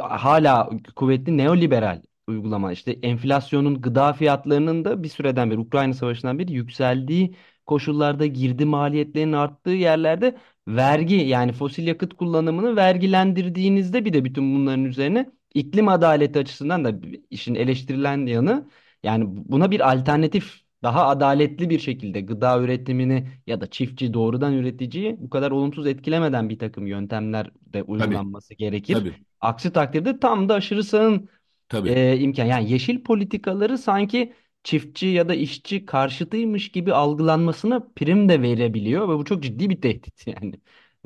hala 0.00 0.70
kuvvetli 0.96 1.36
neoliberal 1.36 2.02
uygulama 2.26 2.72
işte 2.72 2.92
enflasyonun 2.92 3.80
gıda 3.82 4.12
fiyatlarının 4.12 4.84
da 4.84 5.02
bir 5.02 5.08
süreden 5.08 5.50
beri 5.50 5.58
Ukrayna 5.58 5.94
Savaşı'ndan 5.94 6.38
beri 6.38 6.52
yükseldiği 6.52 7.34
koşullarda 7.66 8.26
girdi 8.26 8.64
maliyetlerinin 8.64 9.32
arttığı 9.32 9.70
yerlerde 9.70 10.38
vergi 10.68 11.14
yani 11.14 11.52
fosil 11.52 11.86
yakıt 11.86 12.14
kullanımını 12.14 12.76
vergilendirdiğinizde 12.76 14.04
bir 14.04 14.12
de 14.12 14.24
bütün 14.24 14.54
bunların 14.54 14.84
üzerine 14.84 15.30
iklim 15.54 15.88
adaleti 15.88 16.38
açısından 16.38 16.84
da 16.84 16.92
işin 17.30 17.54
eleştirilen 17.54 18.26
yanı 18.26 18.70
yani 19.02 19.24
buna 19.28 19.70
bir 19.70 19.92
alternatif 19.92 20.60
daha 20.82 21.06
adaletli 21.06 21.70
bir 21.70 21.78
şekilde 21.78 22.20
gıda 22.20 22.60
üretimini 22.60 23.28
ya 23.46 23.60
da 23.60 23.70
çiftçi 23.70 24.14
doğrudan 24.14 24.54
üreticiyi 24.54 25.16
bu 25.18 25.30
kadar 25.30 25.50
olumsuz 25.50 25.86
etkilemeden 25.86 26.48
bir 26.48 26.58
takım 26.58 26.86
yöntemler 26.86 27.50
de 27.60 27.82
uygulanması 27.82 28.48
Tabii. 28.48 28.58
gerekir. 28.58 28.94
Tabii. 28.94 29.27
Aksi 29.40 29.72
takdirde 29.72 30.20
tam 30.20 30.48
da 30.48 30.54
aşırı 30.54 30.84
sağın 30.84 31.28
Tabii. 31.68 31.90
E, 31.90 32.18
imkan. 32.18 32.44
Yani 32.44 32.70
yeşil 32.70 33.02
politikaları 33.02 33.78
sanki 33.78 34.34
çiftçi 34.64 35.06
ya 35.06 35.28
da 35.28 35.34
işçi 35.34 35.86
karşıtıymış 35.86 36.72
gibi 36.72 36.92
algılanmasına 36.94 37.80
prim 37.96 38.28
de 38.28 38.42
verebiliyor 38.42 39.08
ve 39.08 39.18
bu 39.18 39.24
çok 39.24 39.42
ciddi 39.42 39.70
bir 39.70 39.80
tehdit 39.80 40.26
yani. 40.26 40.54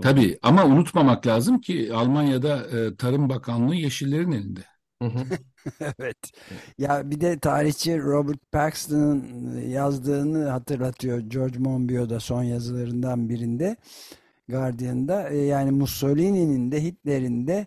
Tabii 0.01 0.38
ama 0.42 0.64
unutmamak 0.64 1.27
lazım 1.27 1.61
ki 1.61 1.90
Almanya'da 1.95 2.66
e, 2.79 2.97
Tarım 2.97 3.29
Bakanlığı 3.29 3.75
Yeşillerin 3.75 4.33
elinde. 4.33 4.64
evet. 5.81 6.16
Ya 6.79 7.11
bir 7.11 7.21
de 7.21 7.38
tarihçi 7.38 7.99
Robert 7.99 8.53
Paxton'ın 8.53 9.61
yazdığını 9.61 10.49
hatırlatıyor 10.49 11.18
George 11.18 11.59
Monbiot 11.59 12.11
da 12.11 12.21
son 12.21 12.42
yazılarından 12.42 13.29
birinde 13.29 13.77
Guardian'da. 14.49 15.29
E, 15.31 15.37
yani 15.38 15.71
Mussolini'nin 15.71 16.73
de 16.73 16.83
Hitler'in 16.83 17.47
de 17.47 17.66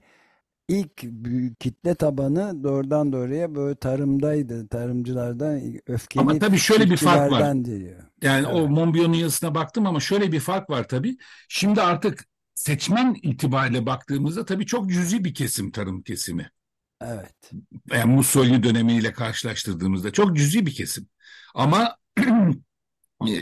ilk 0.68 1.04
büyük 1.04 1.60
kitle 1.60 1.96
tabanı 1.96 2.64
doğrudan 2.64 3.14
doğruya 3.14 3.56
böyle 3.56 3.76
tarımdaydı. 3.76 4.68
Tarımcılardan 4.68 5.62
öfkeli 5.88 6.22
Ama 6.22 6.40
tabii 6.40 6.58
şöyle 6.58 6.90
bir 6.90 6.98
fark 6.98 7.32
var. 7.32 7.66
Diyor. 7.66 8.04
Yani 8.22 8.48
evet. 8.50 8.56
o 8.56 8.68
Monbiot'un 8.68 9.14
yazısına 9.14 9.56
baktım 9.56 9.88
ama 9.88 10.00
şöyle 10.00 10.32
bir 10.32 10.40
fark 10.40 10.70
var 10.70 10.88
tabii. 10.88 11.18
Şimdi 11.50 11.82
artık 11.82 12.26
seçmen 12.56 13.16
itibariyle 13.22 13.86
baktığımızda 13.86 14.46
tabii 14.46 14.66
çok 14.66 14.90
cüzi 14.90 15.24
bir 15.24 15.34
kesim 15.34 15.72
tarım 15.72 16.02
kesimi. 16.02 16.52
Evet. 17.02 17.52
Yani 17.92 18.16
Mussolini 18.16 18.64
dönemiyle 18.64 19.14
karşılaştırdığımızda 19.14 20.12
çok 20.12 20.38
cüzi 20.38 20.66
bir 20.66 20.74
kesim. 20.74 21.08
Ama 21.56 21.98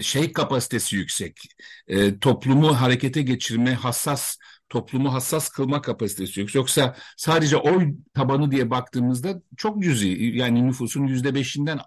şey 0.01 0.33
kapasitesi 0.33 0.95
yüksek. 0.95 1.41
E, 1.87 2.19
toplumu 2.19 2.81
harekete 2.81 3.21
geçirme, 3.21 3.73
hassas 3.73 4.37
toplumu 4.69 5.13
hassas 5.13 5.49
kılma 5.49 5.81
kapasitesi 5.81 6.39
yüksek. 6.39 6.55
Yoksa 6.55 6.95
sadece 7.17 7.57
oy 7.57 7.93
tabanı 8.13 8.51
diye 8.51 8.69
baktığımızda 8.69 9.41
çok 9.57 9.83
cüzi. 9.83 10.07
Yani 10.37 10.67
nüfusun 10.67 11.07
yüzde 11.07 11.35
beşinden 11.35 11.79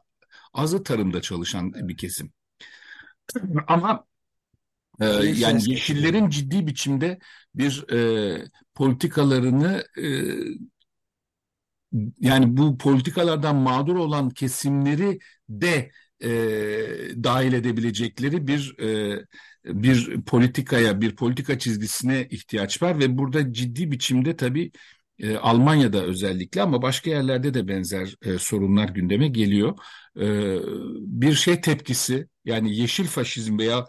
azı 0.53 0.83
tarımda 0.83 1.21
çalışan 1.23 1.73
bir 1.75 1.97
kesim. 1.97 2.33
Ama 3.67 4.05
e, 5.01 5.05
yani 5.37 5.71
yeşillerin 5.71 6.31
ciddi 6.31 6.67
biçimde 6.67 7.19
bir 7.55 7.93
e, 7.93 8.49
politikalarını 8.75 9.85
e, 9.99 10.07
yani 12.21 12.57
bu 12.57 12.79
politikalardan 12.79 13.57
mağdur 13.57 13.97
olan 13.97 14.31
kesimleri 14.31 15.19
de 15.49 15.91
e, 16.23 16.29
dahil 17.25 17.53
edebilecekleri 17.53 18.47
bir 18.47 18.79
e, 18.81 19.19
bir 19.65 20.23
politikaya, 20.23 21.01
bir 21.01 21.17
politika 21.17 21.59
çizgisine 21.59 22.29
ihtiyaç 22.31 22.83
var 22.83 22.99
ve 22.99 23.19
burada 23.19 23.53
ciddi 23.53 23.91
biçimde 23.91 24.37
tabii 24.37 24.71
e, 25.19 25.37
Almanya'da 25.37 26.03
özellikle 26.05 26.63
ama 26.63 26.83
başka 26.83 27.11
yerlerde 27.11 27.55
de 27.55 27.69
benzer 27.69 28.17
e, 28.23 28.39
sorunlar 28.39 28.89
gündeme 28.89 29.29
geliyor. 29.29 29.79
E, 30.21 30.27
bir 31.01 31.35
şey 31.35 31.61
tepkisi 31.61 32.29
yani 32.45 32.77
yeşil 32.77 33.07
faşizm 33.07 33.59
veya 33.59 33.87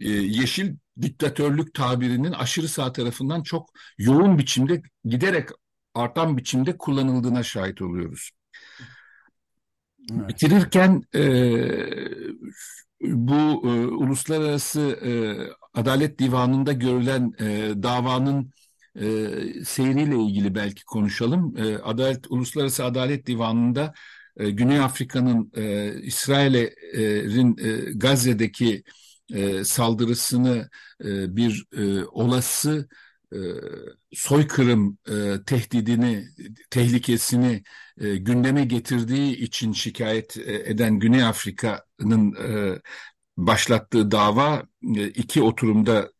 e, 0.00 0.08
yeşil 0.10 0.76
diktatörlük 1.02 1.74
tabirinin 1.74 2.32
aşırı 2.32 2.68
sağ 2.68 2.92
tarafından 2.92 3.42
çok 3.42 3.70
yoğun 3.98 4.38
biçimde 4.38 4.82
giderek 5.04 5.48
artan 5.94 6.36
biçimde 6.36 6.78
kullanıldığına 6.78 7.42
şahit 7.42 7.82
oluyoruz. 7.82 8.30
Bitirirken 10.10 11.02
e, 11.14 11.20
bu 13.00 13.34
e, 13.68 13.86
Uluslararası 13.86 14.80
e, 14.80 15.10
Adalet 15.80 16.18
Divanı'nda 16.18 16.72
görülen 16.72 17.32
e, 17.40 17.72
davanın 17.82 18.52
e, 19.00 19.04
seyriyle 19.64 20.16
ilgili 20.16 20.54
belki 20.54 20.84
konuşalım. 20.84 21.54
E, 21.58 21.78
Adalet 21.78 22.30
Uluslararası 22.30 22.84
Adalet 22.84 23.26
Divanı'nda 23.26 23.94
e, 24.36 24.50
Güney 24.50 24.80
Afrika'nın 24.80 25.52
e, 25.56 25.94
İsrail'in 26.02 27.56
e, 27.58 27.92
Gazze'deki 27.92 28.82
e, 29.34 29.64
saldırısını 29.64 30.68
e, 31.04 31.36
bir 31.36 31.66
e, 31.76 32.04
olası 32.04 32.88
e, 33.32 33.38
soykırım 34.12 34.98
e, 35.10 35.44
tehdidini, 35.46 36.24
tehlikesini 36.70 37.62
e, 38.00 38.16
gündeme 38.16 38.64
getirdiği 38.64 39.36
için 39.36 39.72
şikayet 39.72 40.36
eden 40.46 40.98
Güney 40.98 41.24
Afrika'nın 41.24 42.34
başlattığı 43.36 44.10
dava 44.10 44.62
iki 45.14 45.42
oturumda 45.42 46.10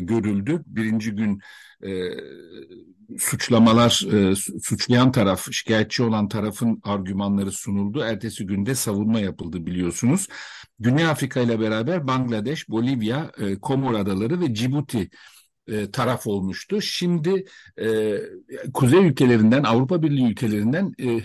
görüldü. 0.00 0.62
Birinci 0.66 1.12
gün 1.12 1.40
suçlamalar, 3.18 4.04
suçlayan 4.62 5.12
taraf, 5.12 5.52
şikayetçi 5.52 6.02
olan 6.02 6.28
tarafın 6.28 6.80
argümanları 6.82 7.52
sunuldu. 7.52 8.00
Ertesi 8.00 8.46
günde 8.46 8.74
savunma 8.74 9.20
yapıldı 9.20 9.66
biliyorsunuz. 9.66 10.26
Güney 10.78 11.06
Afrika 11.06 11.40
ile 11.40 11.60
beraber 11.60 12.06
Bangladeş, 12.06 12.68
Bolivya, 12.68 13.30
Komor 13.62 13.94
Adaları 13.94 14.40
ve 14.40 14.54
Cibuti 14.54 15.10
e, 15.68 15.90
taraf 15.90 16.26
olmuştu. 16.26 16.80
Şimdi 16.80 17.44
e, 17.80 18.16
kuzey 18.74 19.06
ülkelerinden, 19.06 19.62
Avrupa 19.62 20.02
Birliği 20.02 20.30
ülkelerinden 20.30 20.94
e, 21.00 21.20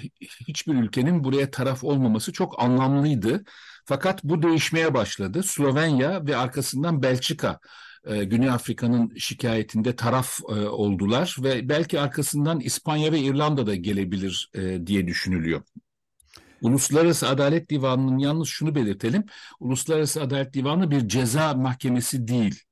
hiçbir 0.48 0.74
ülkenin 0.74 1.24
buraya 1.24 1.52
taraf 1.52 1.84
olmaması 1.84 2.34
çok 2.34 2.64
anlamlıydı. 2.64 3.44
Fakat 3.86 4.24
bu 4.24 4.44
değişmeye 4.44 4.94
başladı. 4.94 5.44
Slovenya 5.44 6.28
ve 6.28 6.38
arkasından 6.38 7.04
Belçika 7.04 7.60
e, 8.06 8.24
Güney 8.24 8.50
Afrika'nın 8.50 9.16
şikayetinde 9.16 9.96
taraf 9.96 10.40
e, 10.50 10.54
oldular 10.54 11.36
ve 11.40 11.70
belki 11.70 12.00
arkasından 12.00 12.60
İspanya 12.60 13.12
ve 13.12 13.20
İrlanda 13.20 13.68
da 13.68 13.76
gelebilir 13.76 14.50
e, 14.54 14.88
diye 14.88 15.08
düşünülüyor. 15.08 15.62
Uluslararası 16.62 17.30
Adalet 17.30 17.70
Divanı'nın 17.70 18.18
yalnız 18.18 18.48
şunu 18.48 18.76
belirtelim. 18.76 19.24
Uluslararası 19.60 20.22
Adalet 20.22 20.54
Divanı 20.54 20.92
bir 20.92 21.08
ceza 21.08 21.54
mahkemesi 21.54 22.28
değil 22.28 22.64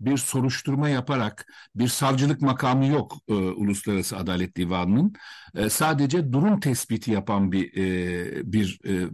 bir 0.00 0.16
soruşturma 0.16 0.88
yaparak 0.88 1.46
bir 1.74 1.88
savcılık 1.88 2.40
makamı 2.40 2.86
yok 2.86 3.16
e, 3.28 3.34
Uluslararası 3.34 4.16
Adalet 4.16 4.56
Divanı'nın. 4.56 5.14
E, 5.54 5.70
sadece 5.70 6.32
durum 6.32 6.60
tespiti 6.60 7.10
yapan 7.10 7.52
bir 7.52 7.76
e, 7.76 8.52
bir 8.52 8.80
e, 8.86 9.08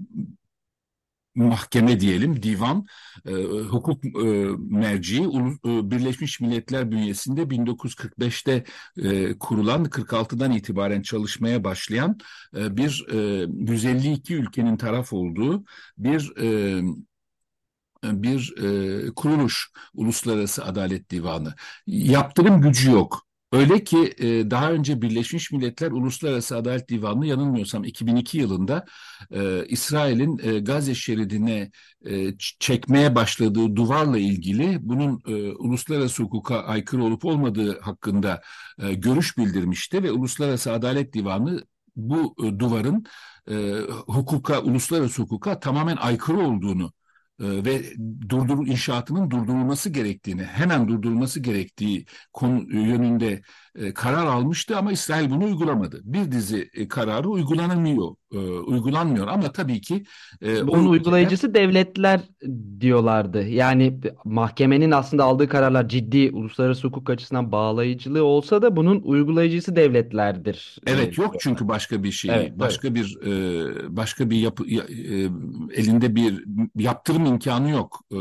mahkeme 1.35 2.01
diyelim, 2.01 2.43
divan, 2.43 2.87
e, 3.27 3.33
hukuk 3.71 4.05
e, 4.05 4.09
merciği 4.59 5.23
e, 5.23 5.91
Birleşmiş 5.91 6.41
Milletler 6.41 6.91
bünyesinde 6.91 7.51
1945'te 7.51 8.65
e, 8.97 9.39
kurulan, 9.39 9.85
46'dan 9.85 10.53
itibaren 10.53 11.03
çalışmaya 11.03 11.65
başlayan 11.65 12.19
e, 12.57 12.77
bir 12.77 13.07
e, 13.13 13.47
152 13.73 14.35
ülkenin 14.35 14.77
taraf 14.77 15.13
olduğu 15.13 15.65
bir 15.99 16.33
e, 16.43 16.81
bir 18.05 18.55
e, 19.07 19.11
kuruluş 19.15 19.71
Uluslararası 19.95 20.65
Adalet 20.65 21.11
Divanı. 21.11 21.55
Yaptırım 21.87 22.61
gücü 22.61 22.91
yok. 22.91 23.27
Öyle 23.53 23.85
ki 23.85 24.15
e, 24.19 24.51
daha 24.51 24.73
önce 24.73 25.03
Birleşmiş 25.03 25.53
Milletler 25.53 25.91
Uluslararası 25.91 26.57
Adalet 26.57 26.89
Divanı 26.89 27.27
yanılmıyorsam 27.27 27.85
2002 27.85 28.39
yılında 28.39 28.85
e, 29.31 29.67
İsrail'in 29.67 30.39
e, 30.43 30.61
Gazze 30.61 30.95
şeridine 30.95 31.71
e, 32.07 32.39
çekmeye 32.39 33.15
başladığı 33.15 33.77
duvarla 33.77 34.19
ilgili 34.19 34.79
bunun 34.81 35.23
e, 35.27 35.53
uluslararası 35.53 36.23
hukuka 36.23 36.61
aykırı 36.61 37.05
olup 37.05 37.25
olmadığı 37.25 37.81
hakkında 37.81 38.41
e, 38.79 38.95
görüş 38.95 39.39
bildirmişti 39.39 40.03
ve 40.03 40.13
Uluslararası 40.13 40.73
Adalet 40.73 41.13
Divanı 41.15 41.65
bu 41.97 42.35
e, 42.45 42.59
duvarın 42.59 43.05
e, 43.51 43.81
hukuka, 44.07 44.61
uluslararası 44.63 45.23
hukuka 45.23 45.61
tamamen 45.61 45.97
aykırı 45.97 46.39
olduğunu 46.39 46.93
ve 47.41 47.83
durdur 48.29 48.67
inşaatının 48.67 49.31
durdurulması 49.31 49.91
gerektiğini, 49.91 50.43
hemen 50.43 50.89
durdurulması 50.89 51.41
gerektiği 51.41 52.07
konu 52.33 52.63
yönünde 52.73 53.43
e, 53.75 53.95
karar 53.95 54.27
almıştı 54.27 54.77
ama 54.77 54.93
İsrail 54.93 55.31
bunu 55.31 55.45
uygulamadı. 55.45 56.01
Bir 56.05 56.33
dizi 56.33 56.71
e, 56.75 56.89
kararı 56.89 57.29
uygulanamıyor, 57.29 58.15
e, 58.35 58.39
uygulanmıyor 58.39 59.29
ama 59.29 59.53
tabii 59.53 59.81
ki 59.81 60.05
e, 60.43 60.67
bunun 60.67 60.87
uygulayıcısı 60.87 61.49
ülkeler... 61.49 61.69
devletler 61.69 62.21
diyorlardı. 62.81 63.49
Yani 63.49 64.01
mahkemenin 64.25 64.91
aslında 64.91 65.25
aldığı 65.25 65.49
kararlar 65.49 65.89
ciddi 65.89 66.31
uluslararası 66.33 66.89
hukuk 66.89 67.11
açısından 67.11 67.53
bağlayıcılığı 67.53 68.25
olsa 68.25 68.63
da 68.63 68.77
bunun 68.77 69.01
uygulayıcısı 69.05 69.77
devletlerdir. 69.77 70.79
Evet 70.87 71.19
yok 71.19 71.35
çünkü 71.41 71.69
başka 71.69 72.03
bir 72.03 72.13
şey, 72.13 72.31
evet, 72.35 72.59
başka 72.59 72.89
evet. 72.89 72.97
bir 72.97 73.27
e, 73.27 73.97
başka 73.97 74.31
bir 74.31 74.37
yapı 74.37 74.65
e, 74.65 74.77
elinde 75.75 76.15
bir 76.15 76.45
yaptırım 76.77 77.27
imkanı 77.31 77.71
yok. 77.71 78.01
E, 78.13 78.19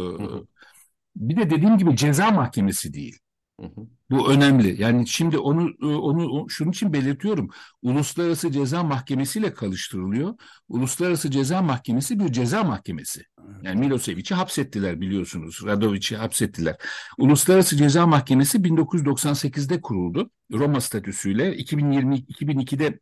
bir 1.15 1.37
de 1.37 1.49
dediğim 1.49 1.77
gibi 1.77 1.95
ceza 1.95 2.31
mahkemesi 2.31 2.93
değil. 2.93 3.19
Hı 3.59 3.65
hı. 3.65 3.87
Bu 4.11 4.31
önemli. 4.31 4.81
Yani 4.81 5.07
şimdi 5.07 5.37
onu 5.37 5.73
onu 5.81 6.49
şunun 6.49 6.71
için 6.71 6.93
belirtiyorum. 6.93 7.49
Uluslararası 7.81 8.51
Ceza 8.51 8.83
Mahkemesi 8.83 9.39
ile 9.39 9.53
karıştırılıyor. 9.53 10.33
Uluslararası 10.67 11.31
Ceza 11.31 11.61
Mahkemesi 11.61 12.19
bir 12.19 12.31
ceza 12.31 12.63
mahkemesi. 12.63 13.23
Yani 13.61 13.79
Milosevic'i 13.79 14.35
hapsettiler 14.35 15.01
biliyorsunuz. 15.01 15.61
Radovic'i 15.65 16.17
hapsettiler. 16.17 16.75
Uluslararası 17.17 17.77
Ceza 17.77 18.07
Mahkemesi 18.07 18.63
1998'de 18.63 19.81
kuruldu. 19.81 20.31
Roma 20.53 20.81
statüsüyle 20.81 21.55
2020 21.55 22.15
2002'de 22.15 22.99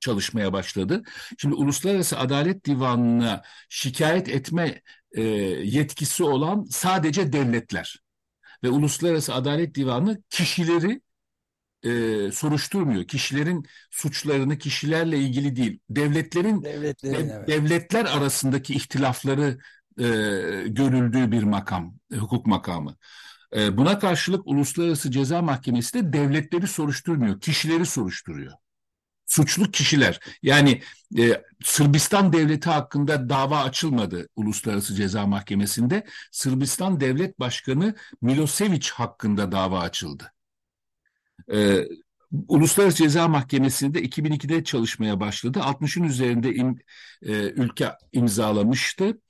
çalışmaya 0.00 0.52
başladı. 0.52 1.02
Şimdi 1.38 1.54
Uluslararası 1.54 2.18
Adalet 2.18 2.66
Divanı'na 2.66 3.42
şikayet 3.68 4.28
etme 4.28 4.82
e, 5.16 5.22
yetkisi 5.62 6.24
olan 6.24 6.64
sadece 6.70 7.32
devletler 7.32 8.02
ve 8.64 8.68
Uluslararası 8.68 9.34
Adalet 9.34 9.74
Divanı 9.74 10.22
kişileri 10.30 11.00
e, 11.82 12.32
soruşturmuyor. 12.32 13.04
Kişilerin 13.04 13.66
suçlarını 13.90 14.58
kişilerle 14.58 15.18
ilgili 15.18 15.56
değil, 15.56 15.78
devletlerin 15.90 16.64
dev, 16.64 16.82
evet. 16.82 17.48
devletler 17.48 18.04
arasındaki 18.04 18.74
ihtilafları 18.74 19.58
e, 19.98 20.04
görüldüğü 20.66 21.32
bir 21.32 21.42
makam, 21.42 21.94
hukuk 22.18 22.46
makamı. 22.46 22.96
E, 23.56 23.76
buna 23.76 23.98
karşılık 23.98 24.46
Uluslararası 24.46 25.10
Ceza 25.10 25.42
Mahkemesi 25.42 25.94
de 25.94 26.12
devletleri 26.12 26.66
soruşturmuyor, 26.66 27.40
kişileri 27.40 27.86
soruşturuyor 27.86 28.52
suçlu 29.26 29.70
kişiler. 29.70 30.20
Yani 30.42 30.82
e, 31.18 31.42
Sırbistan 31.64 32.32
devleti 32.32 32.70
hakkında 32.70 33.28
dava 33.28 33.62
açılmadı 33.62 34.28
Uluslararası 34.36 34.94
Ceza 34.94 35.26
Mahkemesi'nde. 35.26 36.06
Sırbistan 36.32 37.00
Devlet 37.00 37.40
Başkanı 37.40 37.94
Milosevic 38.22 38.88
hakkında 38.94 39.52
dava 39.52 39.80
açıldı. 39.80 40.32
E, 41.52 41.84
Uluslararası 42.48 42.96
Ceza 42.96 43.28
Mahkemesi'nde 43.28 44.02
2002'de 44.02 44.64
çalışmaya 44.64 45.20
başladı. 45.20 45.58
60'ın 45.62 46.04
üzerinde 46.04 46.54
im, 46.54 46.78
e, 47.22 47.32
ülke 47.32 47.92
imzalamıştı. 48.12 49.20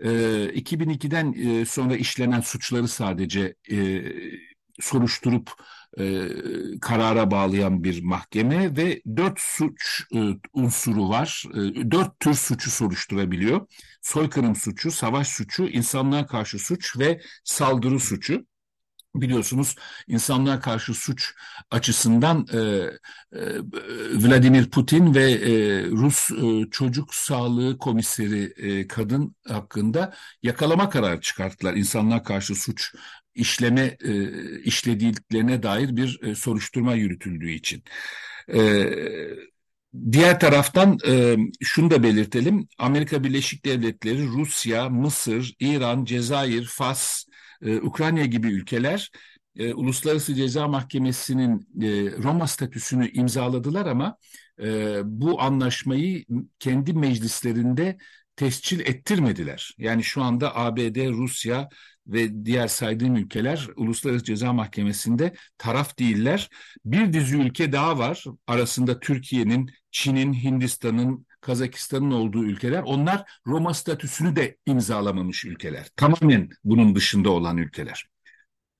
E, 0.00 0.08
2002'den 0.54 1.32
e, 1.32 1.64
sonra 1.64 1.96
işlenen 1.96 2.40
suçları 2.40 2.88
sadece 2.88 3.54
e, 3.70 3.76
soruşturup 4.80 5.50
e, 5.98 6.28
karara 6.80 7.30
bağlayan 7.30 7.84
bir 7.84 8.02
mahkeme 8.02 8.76
ve 8.76 9.02
dört 9.16 9.40
suç 9.40 10.02
e, 10.14 10.18
unsuru 10.52 11.08
var. 11.08 11.44
E, 11.54 11.90
dört 11.90 12.20
tür 12.20 12.34
suçu 12.34 12.70
soruşturabiliyor. 12.70 13.66
Soykırım 14.02 14.56
suçu, 14.56 14.90
savaş 14.90 15.28
suçu, 15.28 15.68
insanlığa 15.68 16.26
karşı 16.26 16.58
suç 16.58 16.98
ve 16.98 17.20
saldırı 17.44 18.00
suçu 18.00 18.46
biliyorsunuz 19.14 19.76
insanlığa 20.06 20.60
karşı 20.60 20.94
suç 20.94 21.34
açısından 21.70 22.46
e, 22.52 22.58
e, 22.58 23.58
Vladimir 24.14 24.70
Putin 24.70 25.14
ve 25.14 25.32
e, 25.32 25.84
Rus 25.90 26.30
e, 26.30 26.70
çocuk 26.70 27.14
sağlığı 27.14 27.78
komiseri 27.78 28.52
e, 28.56 28.88
kadın 28.88 29.36
hakkında 29.48 30.14
yakalama 30.42 30.90
kararı 30.90 31.20
çıkarttılar. 31.20 31.74
İnsanlığa 31.74 32.22
karşı 32.22 32.54
suç 32.54 32.94
işleme 33.34 33.96
e, 34.04 34.30
işlediklerine 34.60 35.62
dair 35.62 35.96
bir 35.96 36.20
e, 36.22 36.34
soruşturma 36.34 36.94
yürütüldüğü 36.94 37.50
için. 37.50 37.82
E, 38.54 38.60
diğer 40.12 40.40
taraftan 40.40 40.98
e, 41.06 41.36
şunu 41.60 41.90
da 41.90 42.02
belirtelim. 42.02 42.68
Amerika 42.78 43.24
Birleşik 43.24 43.64
Devletleri, 43.64 44.26
Rusya, 44.26 44.88
Mısır, 44.88 45.54
İran, 45.60 46.04
Cezayir, 46.04 46.64
Fas, 46.64 47.24
e, 47.62 47.76
Ukrayna 47.76 48.24
gibi 48.24 48.48
ülkeler 48.48 49.10
e, 49.56 49.74
Uluslararası 49.74 50.34
Ceza 50.34 50.68
Mahkemesi'nin 50.68 51.68
e, 51.82 52.12
Roma 52.22 52.46
statüsünü 52.46 53.10
imzaladılar 53.10 53.86
ama 53.86 54.16
e, 54.62 55.00
bu 55.04 55.42
anlaşmayı 55.42 56.24
kendi 56.58 56.92
meclislerinde 56.92 57.98
tescil 58.36 58.80
ettirmediler. 58.80 59.74
Yani 59.78 60.04
şu 60.04 60.22
anda 60.22 60.56
ABD, 60.56 61.08
Rusya 61.08 61.68
ve 62.06 62.44
diğer 62.44 62.68
saydığım 62.68 63.16
ülkeler 63.16 63.68
Uluslararası 63.76 64.24
Ceza 64.24 64.52
Mahkemesi'nde 64.52 65.34
taraf 65.58 65.98
değiller. 65.98 66.48
Bir 66.84 67.12
dizi 67.12 67.36
ülke 67.36 67.72
daha 67.72 67.98
var. 67.98 68.24
Arasında 68.46 69.00
Türkiye'nin, 69.00 69.70
Çin'in, 69.90 70.32
Hindistan'ın, 70.34 71.26
Kazakistan'ın 71.40 72.10
olduğu 72.10 72.44
ülkeler. 72.44 72.82
Onlar 72.82 73.24
Roma 73.46 73.74
statüsünü 73.74 74.36
de 74.36 74.56
imzalamamış 74.66 75.44
ülkeler. 75.44 75.86
Tamamen 75.96 76.48
bunun 76.64 76.94
dışında 76.94 77.30
olan 77.30 77.56
ülkeler. 77.56 78.06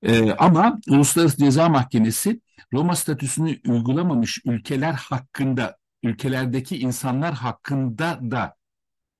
Ee, 0.02 0.32
ama 0.32 0.80
Uluslararası 0.88 1.36
Ceza 1.36 1.68
Mahkemesi 1.68 2.40
Roma 2.72 2.96
statüsünü 2.96 3.58
uygulamamış 3.68 4.38
ülkeler 4.44 4.92
hakkında, 4.92 5.76
ülkelerdeki 6.02 6.78
insanlar 6.78 7.34
hakkında 7.34 8.18
da 8.30 8.54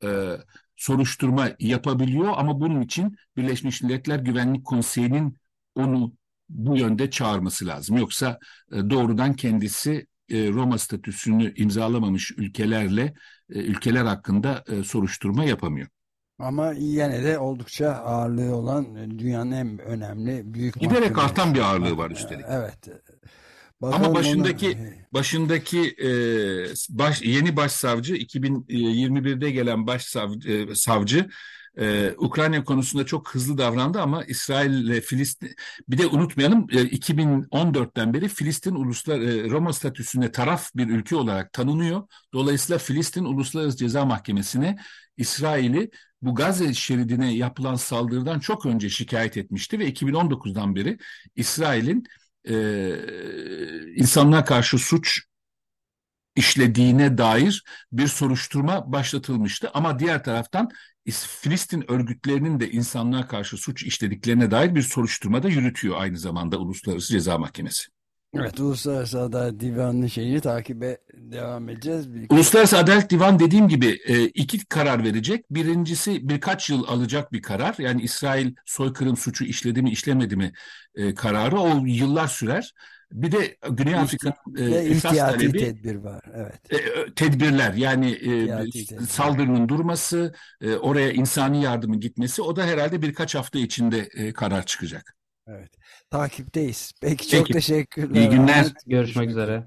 e, 0.04 0.36
soruşturma 0.76 1.48
yapabiliyor 1.58 2.32
ama 2.36 2.60
bunun 2.60 2.80
için 2.80 3.16
Birleşmiş 3.36 3.82
Milletler 3.82 4.18
Güvenlik 4.18 4.64
Konseyi'nin 4.64 5.36
onu 5.74 6.12
bu 6.48 6.76
yönde 6.76 7.10
çağırması 7.10 7.66
lazım. 7.66 7.96
Yoksa 7.96 8.38
e, 8.72 8.90
doğrudan 8.90 9.34
kendisi 9.34 10.06
e, 10.28 10.48
Roma 10.48 10.78
statüsünü 10.78 11.54
imzalamamış 11.54 12.32
ülkelerle 12.36 13.14
e, 13.50 13.58
ülkeler 13.58 14.04
hakkında 14.04 14.64
e, 14.68 14.84
soruşturma 14.84 15.44
yapamıyor. 15.44 15.88
Ama 16.38 16.72
yine 16.72 17.24
de 17.24 17.38
oldukça 17.38 17.90
ağırlığı 17.90 18.56
olan 18.56 18.96
dünyanın 19.18 19.52
en 19.52 19.78
önemli 19.78 20.54
büyük 20.54 20.80
giderek 20.80 21.18
artan 21.18 21.54
bir 21.54 21.60
ağırlığı 21.60 21.96
var 21.96 22.10
üstelik. 22.10 22.44
Evet. 22.48 22.88
Bakalım 23.82 24.04
Ama 24.04 24.14
başındaki 24.14 24.66
ona... 24.66 25.12
başındaki 25.12 25.96
e, 26.04 26.10
baş, 26.88 27.22
yeni 27.22 27.56
başsavcı 27.56 28.14
2021'de 28.16 29.50
gelen 29.50 29.86
başsavcı 29.86 30.50
e, 30.50 30.74
savcı 30.74 31.28
ee, 31.78 32.14
Ukrayna 32.18 32.64
konusunda 32.64 33.06
çok 33.06 33.34
hızlı 33.34 33.58
davrandı 33.58 34.00
ama 34.00 34.24
İsrail 34.24 34.70
ile 34.70 35.00
Filistin 35.00 35.54
bir 35.88 35.98
de 35.98 36.06
unutmayalım 36.06 36.66
e, 36.70 36.74
2014'ten 36.74 38.14
beri 38.14 38.28
Filistin 38.28 38.74
uluslar 38.74 39.20
e, 39.20 39.50
Roma 39.50 39.72
statüsüne 39.72 40.32
taraf 40.32 40.70
bir 40.76 40.88
ülke 40.88 41.16
olarak 41.16 41.52
tanınıyor. 41.52 42.02
Dolayısıyla 42.32 42.78
Filistin 42.78 43.24
Uluslararası 43.24 43.76
Ceza 43.76 44.04
Mahkemesi'ne 44.04 44.78
İsrail'i 45.16 45.90
bu 46.22 46.34
Gazze 46.34 46.74
şeridine 46.74 47.34
yapılan 47.34 47.74
saldırıdan 47.74 48.40
çok 48.40 48.66
önce 48.66 48.90
şikayet 48.90 49.36
etmişti 49.36 49.78
ve 49.78 49.88
2019'dan 49.88 50.76
beri 50.76 50.98
İsrail'in 51.36 52.04
e, 52.48 52.54
insanlığa 53.96 54.44
karşı 54.44 54.78
suç 54.78 55.20
işlediğine 56.36 57.18
dair 57.18 57.64
bir 57.92 58.06
soruşturma 58.06 58.92
başlatılmıştı. 58.92 59.70
Ama 59.74 59.98
diğer 59.98 60.24
taraftan 60.24 60.70
Filistin 61.10 61.90
örgütlerinin 61.90 62.60
de 62.60 62.70
insanlığa 62.70 63.26
karşı 63.28 63.56
suç 63.56 63.82
işlediklerine 63.82 64.50
dair 64.50 64.74
bir 64.74 64.82
soruşturma 64.82 65.42
da 65.42 65.48
yürütüyor 65.48 65.96
aynı 66.00 66.18
zamanda 66.18 66.58
Uluslararası 66.58 67.12
Ceza 67.12 67.38
Mahkemesi. 67.38 68.01
Evet, 68.34 68.60
Uluslararası 68.60 69.20
Adalet 69.20 69.60
Divanı'nın 69.60 70.06
şeyini 70.06 70.40
takibe 70.40 70.98
devam 71.14 71.68
edeceğiz. 71.68 72.14
Bir... 72.14 72.26
Uluslararası 72.30 72.78
Adalet 72.78 73.10
Divanı 73.10 73.38
dediğim 73.38 73.68
gibi 73.68 73.98
e, 74.06 74.24
iki 74.24 74.64
karar 74.64 75.04
verecek. 75.04 75.44
Birincisi 75.50 76.28
birkaç 76.28 76.70
yıl 76.70 76.84
alacak 76.88 77.32
bir 77.32 77.42
karar. 77.42 77.74
Yani 77.78 78.02
İsrail 78.02 78.54
soykırım 78.66 79.16
suçu 79.16 79.44
işledi 79.44 79.82
mi 79.82 79.90
işlemedi 79.90 80.36
mi 80.36 80.52
e, 80.94 81.14
kararı. 81.14 81.60
O 81.60 81.86
yıllar 81.86 82.26
sürer. 82.26 82.74
Bir 83.12 83.32
de 83.32 83.56
Güney 83.70 83.94
Afrika 83.94 84.34
e, 84.58 84.64
esas 84.64 85.16
talebi 85.16 85.58
tedbir 85.58 85.96
var. 85.96 86.22
Evet. 86.34 86.72
E, 86.72 86.78
tedbirler 87.14 87.74
yani 87.74 88.10
e, 88.10 89.06
saldırının 89.06 89.68
durması, 89.68 90.34
e, 90.60 90.76
oraya 90.76 91.12
insani 91.12 91.62
yardımın 91.62 92.00
gitmesi 92.00 92.42
o 92.42 92.56
da 92.56 92.64
herhalde 92.64 93.02
birkaç 93.02 93.34
hafta 93.34 93.58
içinde 93.58 94.08
e, 94.14 94.32
karar 94.32 94.66
çıkacak. 94.66 95.16
Evet. 95.46 95.70
Takipteyiz. 96.12 96.92
Peki 97.00 97.28
çok 97.28 97.40
Peki. 97.40 97.52
teşekkürler. 97.52 98.20
İyi 98.20 98.28
günler. 98.28 98.66
Görüşmek 98.86 99.30
üzere. 99.30 99.62